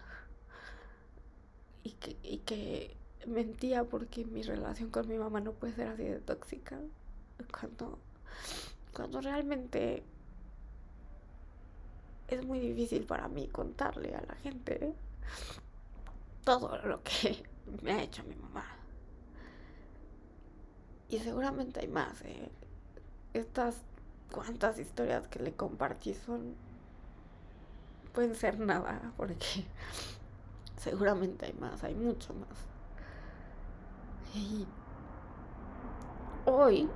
Y 1.83 1.91
que, 1.91 2.17
y 2.23 2.39
que 2.39 2.95
mentía 3.25 3.83
porque 3.83 4.25
mi 4.25 4.41
relación 4.41 4.89
con 4.89 5.07
mi 5.07 5.17
mamá 5.17 5.41
no 5.41 5.53
puede 5.53 5.73
ser 5.73 5.87
así 5.89 6.03
de 6.03 6.19
tóxica. 6.19 6.79
Cuando, 7.51 7.99
cuando 8.93 9.21
realmente 9.21 10.03
es 12.27 12.45
muy 12.45 12.59
difícil 12.59 13.05
para 13.05 13.27
mí 13.27 13.47
contarle 13.47 14.15
a 14.15 14.21
la 14.21 14.35
gente 14.35 14.93
todo 16.43 16.77
lo 16.83 17.01
que 17.03 17.43
me 17.81 17.93
ha 17.93 18.03
hecho 18.03 18.23
mi 18.23 18.35
mamá. 18.35 18.65
Y 21.09 21.19
seguramente 21.19 21.81
hay 21.81 21.87
más. 21.87 22.21
¿eh? 22.21 22.49
Estas 23.33 23.81
cuantas 24.31 24.79
historias 24.79 25.27
que 25.27 25.39
le 25.39 25.53
compartí 25.53 26.13
son 26.13 26.55
pueden 28.13 28.35
ser 28.35 28.59
nada 28.59 29.13
porque 29.17 29.65
seguramente 30.77 31.45
hay 31.45 31.53
más, 31.53 31.83
hay 31.83 31.93
mucho 31.93 32.33
más. 32.33 32.74
Y 34.35 34.67
hoy, 36.45 36.89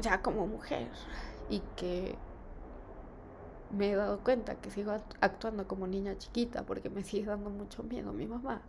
ya 0.00 0.20
como 0.20 0.48
mujer, 0.48 0.90
y 1.48 1.60
que 1.76 2.16
me 3.70 3.92
he 3.92 3.96
dado 3.96 4.18
cuenta 4.20 4.56
que 4.56 4.70
sigo 4.70 4.92
actuando 5.20 5.68
como 5.68 5.86
niña 5.86 6.18
chiquita 6.18 6.64
porque 6.64 6.90
me 6.90 7.04
sigue 7.04 7.26
dando 7.26 7.50
mucho 7.50 7.84
miedo 7.84 8.12
mi 8.12 8.26
mamá, 8.26 8.62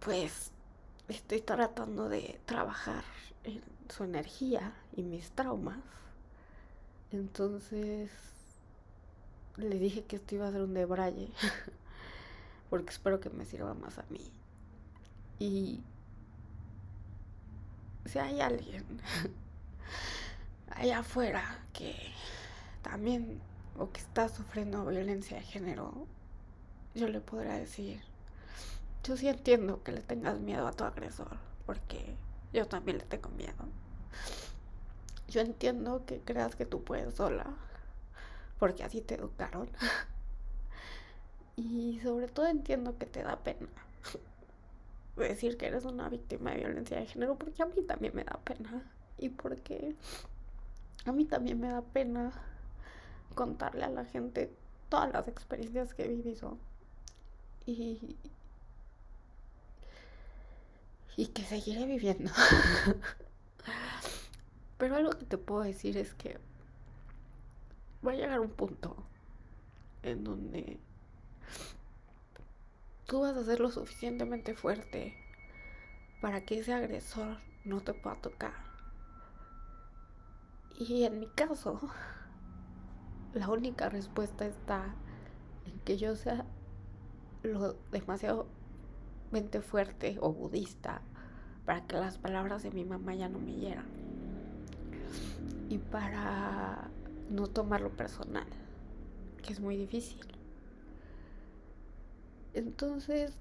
pues 0.00 0.50
estoy 1.08 1.40
tratando 1.42 2.08
de 2.08 2.40
trabajar 2.44 3.04
en 3.44 3.62
su 3.88 4.02
energía 4.02 4.72
y 4.96 5.02
mis 5.02 5.30
traumas. 5.30 5.78
Entonces 7.12 8.10
le 9.56 9.78
dije 9.78 10.04
que 10.04 10.16
esto 10.16 10.34
iba 10.34 10.48
a 10.48 10.52
ser 10.52 10.62
un 10.62 10.74
debraye 10.74 11.30
porque 12.72 12.88
espero 12.88 13.20
que 13.20 13.28
me 13.28 13.44
sirva 13.44 13.74
más 13.74 13.98
a 13.98 14.04
mí. 14.08 14.32
Y 15.38 15.82
si 18.06 18.18
hay 18.18 18.40
alguien 18.40 18.82
allá 20.70 21.00
afuera 21.00 21.66
que 21.74 21.94
también 22.80 23.42
o 23.76 23.92
que 23.92 24.00
está 24.00 24.30
sufriendo 24.30 24.86
violencia 24.86 25.36
de 25.36 25.42
género, 25.42 26.06
yo 26.94 27.08
le 27.08 27.20
podría 27.20 27.58
decir, 27.58 28.00
yo 29.04 29.18
sí 29.18 29.28
entiendo 29.28 29.82
que 29.82 29.92
le 29.92 30.00
tengas 30.00 30.40
miedo 30.40 30.66
a 30.66 30.72
tu 30.72 30.84
agresor, 30.84 31.36
porque 31.66 32.16
yo 32.54 32.66
también 32.66 32.96
le 32.96 33.04
tengo 33.04 33.28
miedo. 33.28 33.66
Yo 35.28 35.42
entiendo 35.42 36.06
que 36.06 36.20
creas 36.20 36.56
que 36.56 36.64
tú 36.64 36.82
puedes 36.82 37.16
sola, 37.16 37.48
porque 38.58 38.82
así 38.82 39.02
te 39.02 39.16
educaron. 39.16 39.68
Y 41.56 42.00
sobre 42.02 42.28
todo 42.28 42.46
entiendo 42.46 42.96
que 42.98 43.06
te 43.06 43.22
da 43.22 43.36
pena 43.36 43.68
decir 45.16 45.56
que 45.56 45.66
eres 45.66 45.84
una 45.84 46.08
víctima 46.08 46.50
de 46.50 46.58
violencia 46.58 46.98
de 46.98 47.06
género, 47.06 47.36
porque 47.36 47.62
a 47.62 47.66
mí 47.66 47.82
también 47.82 48.14
me 48.14 48.24
da 48.24 48.38
pena. 48.44 48.82
Y 49.18 49.28
porque 49.28 49.94
a 51.04 51.12
mí 51.12 51.24
también 51.24 51.60
me 51.60 51.68
da 51.68 51.82
pena 51.82 52.32
contarle 53.34 53.84
a 53.84 53.90
la 53.90 54.04
gente 54.04 54.52
todas 54.88 55.12
las 55.12 55.28
experiencias 55.28 55.94
que 55.94 56.04
he 56.04 56.08
vivido. 56.08 56.58
Y, 57.66 58.16
y 61.16 61.26
que 61.28 61.42
seguiré 61.44 61.86
viviendo. 61.86 62.30
Pero 64.78 64.96
algo 64.96 65.10
que 65.10 65.24
te 65.24 65.38
puedo 65.38 65.62
decir 65.62 65.96
es 65.96 66.14
que 66.14 66.38
va 68.04 68.12
a 68.12 68.16
llegar 68.16 68.40
un 68.40 68.50
punto 68.50 68.96
en 70.02 70.24
donde 70.24 70.80
tú 73.06 73.20
vas 73.20 73.36
a 73.36 73.44
ser 73.44 73.60
lo 73.60 73.70
suficientemente 73.70 74.54
fuerte 74.54 75.14
para 76.20 76.44
que 76.44 76.60
ese 76.60 76.72
agresor 76.72 77.38
no 77.64 77.80
te 77.80 77.92
pueda 77.92 78.16
tocar. 78.16 78.54
Y 80.78 81.04
en 81.04 81.20
mi 81.20 81.26
caso, 81.26 81.80
la 83.34 83.48
única 83.48 83.88
respuesta 83.88 84.46
está 84.46 84.94
en 85.66 85.78
que 85.80 85.98
yo 85.98 86.16
sea 86.16 86.46
lo 87.42 87.74
demasiado 87.90 88.46
mente 89.30 89.60
fuerte 89.60 90.18
o 90.20 90.32
budista 90.32 91.02
para 91.64 91.86
que 91.86 91.96
las 91.96 92.18
palabras 92.18 92.62
de 92.62 92.70
mi 92.70 92.84
mamá 92.84 93.14
ya 93.14 93.28
no 93.28 93.38
me 93.38 93.54
hieran. 93.54 93.86
Y 95.68 95.78
para 95.78 96.90
no 97.30 97.46
tomarlo 97.46 97.90
personal, 97.90 98.46
que 99.42 99.52
es 99.52 99.60
muy 99.60 99.76
difícil. 99.76 100.31
Entonces, 102.54 103.32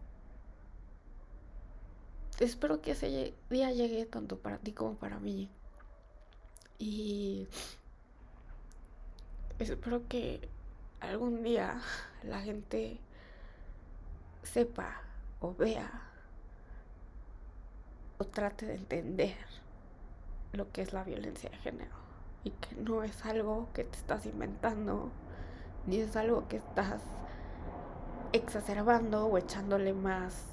espero 2.40 2.82
que 2.82 2.92
ese 2.92 3.34
día 3.50 3.72
llegue 3.72 4.06
tanto 4.06 4.38
para 4.40 4.58
ti 4.58 4.72
como 4.72 4.96
para 4.96 5.20
mí. 5.20 5.50
Y 6.80 7.48
espero 9.60 10.08
que 10.08 10.48
algún 11.00 11.44
día 11.44 11.82
la 12.24 12.42
gente 12.42 13.00
sepa 14.44 15.02
o 15.40 15.54
vea 15.54 16.08
o 18.18 18.26
trate 18.26 18.66
de 18.66 18.76
entender 18.76 19.36
lo 20.54 20.72
que 20.72 20.82
es 20.82 20.94
la 20.94 21.04
violencia 21.04 21.50
de 21.50 21.58
género 21.58 21.96
y 22.44 22.52
que 22.52 22.76
no 22.76 23.04
es 23.04 23.26
algo 23.26 23.70
que 23.74 23.84
te 23.84 23.98
estás 23.98 24.26
inventando 24.26 25.12
ni 25.86 25.98
es 25.98 26.16
algo 26.16 26.48
que 26.48 26.58
estás 26.58 27.02
exacerbando 28.34 29.26
o 29.28 29.38
echándole 29.38 29.94
más 29.94 30.46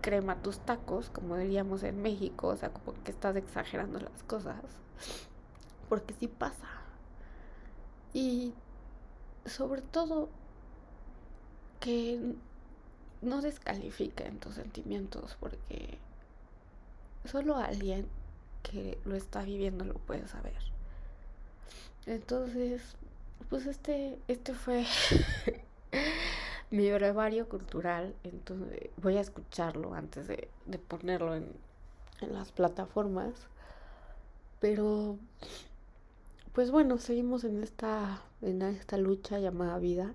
crema 0.00 0.32
a 0.34 0.42
tus 0.42 0.58
tacos, 0.60 1.10
como 1.10 1.36
diríamos 1.36 1.82
en 1.82 2.00
México, 2.02 2.48
o 2.48 2.56
sea, 2.56 2.70
como 2.70 2.94
que 3.02 3.10
estás 3.10 3.36
exagerando 3.36 4.00
las 4.00 4.22
cosas, 4.24 4.56
porque 5.88 6.14
sí 6.14 6.28
pasa. 6.28 6.68
Y 8.12 8.54
sobre 9.44 9.82
todo 9.82 10.28
que 11.80 12.34
no 13.22 13.42
descalifiquen 13.42 14.38
tus 14.38 14.54
sentimientos, 14.54 15.36
porque 15.40 15.98
solo 17.24 17.56
alguien 17.56 18.06
que 18.62 18.98
lo 19.04 19.16
está 19.16 19.42
viviendo 19.42 19.84
lo 19.84 19.94
puede 19.94 20.26
saber. 20.28 20.58
Entonces, 22.06 22.82
pues 23.48 23.66
este, 23.66 24.18
este 24.28 24.54
fue 24.54 24.86
mi 26.70 26.90
brevario 26.90 27.48
cultural, 27.48 28.14
entonces 28.22 28.90
voy 28.96 29.16
a 29.16 29.20
escucharlo 29.20 29.94
antes 29.94 30.28
de, 30.28 30.48
ponerlo 30.88 31.34
en, 31.34 31.48
las 32.20 32.52
plataformas. 32.52 33.32
Pero, 34.60 35.18
pues 36.52 36.70
bueno, 36.70 36.98
seguimos 36.98 37.44
en 37.44 37.62
esta, 37.62 38.22
en 38.42 38.62
esta 38.62 38.98
lucha 38.98 39.38
llamada 39.38 39.78
vida. 39.78 40.14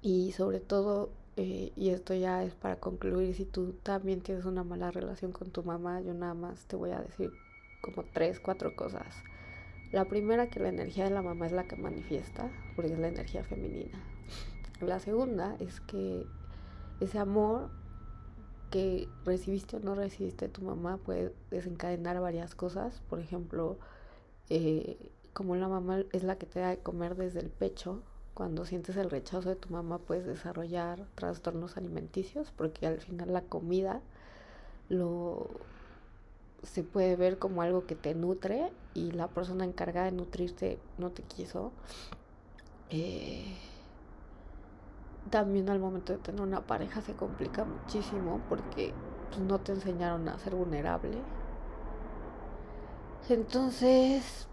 Y 0.00 0.32
sobre 0.32 0.60
todo, 0.60 1.10
eh, 1.36 1.72
y 1.76 1.90
esto 1.90 2.14
ya 2.14 2.44
es 2.44 2.54
para 2.54 2.76
concluir, 2.76 3.34
si 3.34 3.44
tú 3.44 3.72
también 3.82 4.20
tienes 4.20 4.44
una 4.44 4.64
mala 4.64 4.90
relación 4.90 5.32
con 5.32 5.50
tu 5.50 5.62
mamá, 5.62 6.00
yo 6.00 6.14
nada 6.14 6.34
más 6.34 6.66
te 6.66 6.76
voy 6.76 6.90
a 6.90 7.00
decir 7.00 7.32
como 7.82 8.04
tres, 8.04 8.40
cuatro 8.40 8.74
cosas. 8.76 9.06
La 9.90 10.06
primera, 10.06 10.48
que 10.48 10.60
la 10.60 10.70
energía 10.70 11.04
de 11.04 11.10
la 11.10 11.20
mamá 11.20 11.46
es 11.46 11.52
la 11.52 11.64
que 11.64 11.76
manifiesta, 11.76 12.50
porque 12.74 12.92
es 12.92 12.98
la 12.98 13.08
energía 13.08 13.44
femenina. 13.44 14.00
La 14.82 14.98
segunda 14.98 15.54
es 15.60 15.80
que 15.80 16.26
ese 16.98 17.18
amor 17.18 17.70
que 18.70 19.08
recibiste 19.24 19.76
o 19.76 19.80
no 19.80 19.94
recibiste 19.94 20.48
tu 20.48 20.62
mamá 20.62 20.96
puede 20.96 21.32
desencadenar 21.50 22.20
varias 22.20 22.56
cosas. 22.56 23.00
Por 23.08 23.20
ejemplo, 23.20 23.78
eh, 24.50 24.98
como 25.32 25.54
la 25.54 25.68
mamá 25.68 26.00
es 26.12 26.24
la 26.24 26.36
que 26.36 26.46
te 26.46 26.58
da 26.58 26.70
de 26.70 26.78
comer 26.78 27.14
desde 27.14 27.38
el 27.38 27.50
pecho, 27.50 28.02
cuando 28.34 28.64
sientes 28.64 28.96
el 28.96 29.08
rechazo 29.08 29.50
de 29.50 29.56
tu 29.56 29.68
mamá 29.68 29.98
puedes 29.98 30.26
desarrollar 30.26 31.06
trastornos 31.14 31.76
alimenticios, 31.76 32.50
porque 32.50 32.86
al 32.88 32.98
final 32.98 33.32
la 33.32 33.42
comida 33.42 34.00
lo 34.88 35.48
se 36.64 36.82
puede 36.82 37.14
ver 37.14 37.38
como 37.38 37.62
algo 37.62 37.86
que 37.86 37.94
te 37.94 38.14
nutre 38.14 38.72
y 38.94 39.12
la 39.12 39.28
persona 39.28 39.64
encargada 39.64 40.06
de 40.06 40.12
nutrirte 40.12 40.78
no 40.98 41.10
te 41.10 41.22
quiso. 41.22 41.72
Eh, 42.90 43.56
también 45.30 45.68
al 45.70 45.78
momento 45.78 46.12
de 46.12 46.18
tener 46.18 46.40
una 46.40 46.62
pareja 46.62 47.00
se 47.00 47.14
complica 47.14 47.64
muchísimo 47.64 48.40
porque 48.48 48.92
pues, 49.30 49.40
no 49.40 49.60
te 49.60 49.72
enseñaron 49.72 50.28
a 50.28 50.38
ser 50.38 50.54
vulnerable. 50.54 51.18
Entonces, 53.28 54.48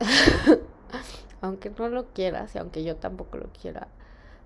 aunque 1.40 1.70
no 1.70 1.88
lo 1.88 2.12
quieras 2.12 2.54
y 2.54 2.58
aunque 2.58 2.84
yo 2.84 2.96
tampoco 2.96 3.36
lo 3.36 3.48
quiera, 3.48 3.88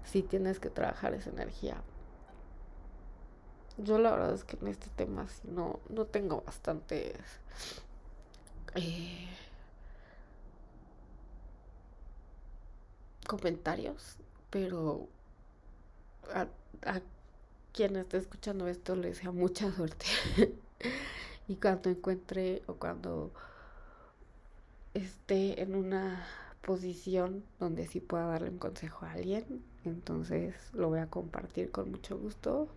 si 0.05 0.23
tienes 0.23 0.61
que 0.61 0.71
trabajar 0.71 1.15
esa 1.15 1.31
energía. 1.31 1.77
Yo 3.77 3.99
la 3.99 4.13
verdad 4.13 4.35
es 4.35 4.45
que 4.45 4.57
en 4.57 4.69
este 4.69 4.89
tema 4.95 5.27
no, 5.45 5.81
no 5.89 6.05
tengo 6.05 6.43
bastantes 6.43 7.17
eh, 8.77 9.29
comentarios, 13.27 14.17
pero 14.51 15.09
a, 16.33 16.47
a 16.89 17.01
quien 17.73 17.97
esté 17.97 18.19
escuchando 18.19 18.69
esto 18.69 18.97
le 18.97 19.09
desea 19.09 19.33
mucha 19.33 19.71
suerte. 19.73 20.07
y 21.49 21.57
cuando 21.57 21.91
encuentre 21.91 22.63
o 22.67 22.75
cuando 22.75 23.33
esté 24.95 25.61
en 25.61 25.75
una 25.75 26.25
posición 26.63 27.45
donde 27.59 27.87
sí 27.87 28.01
pueda 28.01 28.27
darle 28.27 28.51
un 28.51 28.59
consejo 28.59 29.05
a 29.05 29.13
alguien, 29.13 29.63
entonces 29.85 30.55
lo 30.73 30.89
voy 30.89 31.01
a 31.01 31.09
compartir 31.09 31.71
con 31.71 31.91
mucho 31.91 32.17
gusto 32.17 32.69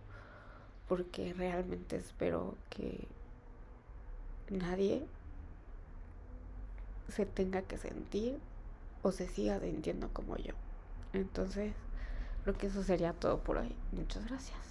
porque 0.88 1.32
realmente 1.34 1.96
espero 1.96 2.56
que 2.70 3.06
nadie 4.50 5.06
se 7.08 7.26
tenga 7.26 7.62
que 7.62 7.78
sentir 7.78 8.38
o 9.02 9.12
se 9.12 9.28
siga 9.28 9.60
sintiendo 9.60 10.08
como 10.12 10.36
yo. 10.36 10.54
Entonces, 11.12 11.72
creo 12.42 12.56
que 12.56 12.66
eso 12.68 12.82
sería 12.82 13.12
todo 13.12 13.38
por 13.38 13.58
hoy. 13.58 13.74
Muchas 13.92 14.26
gracias. 14.26 14.67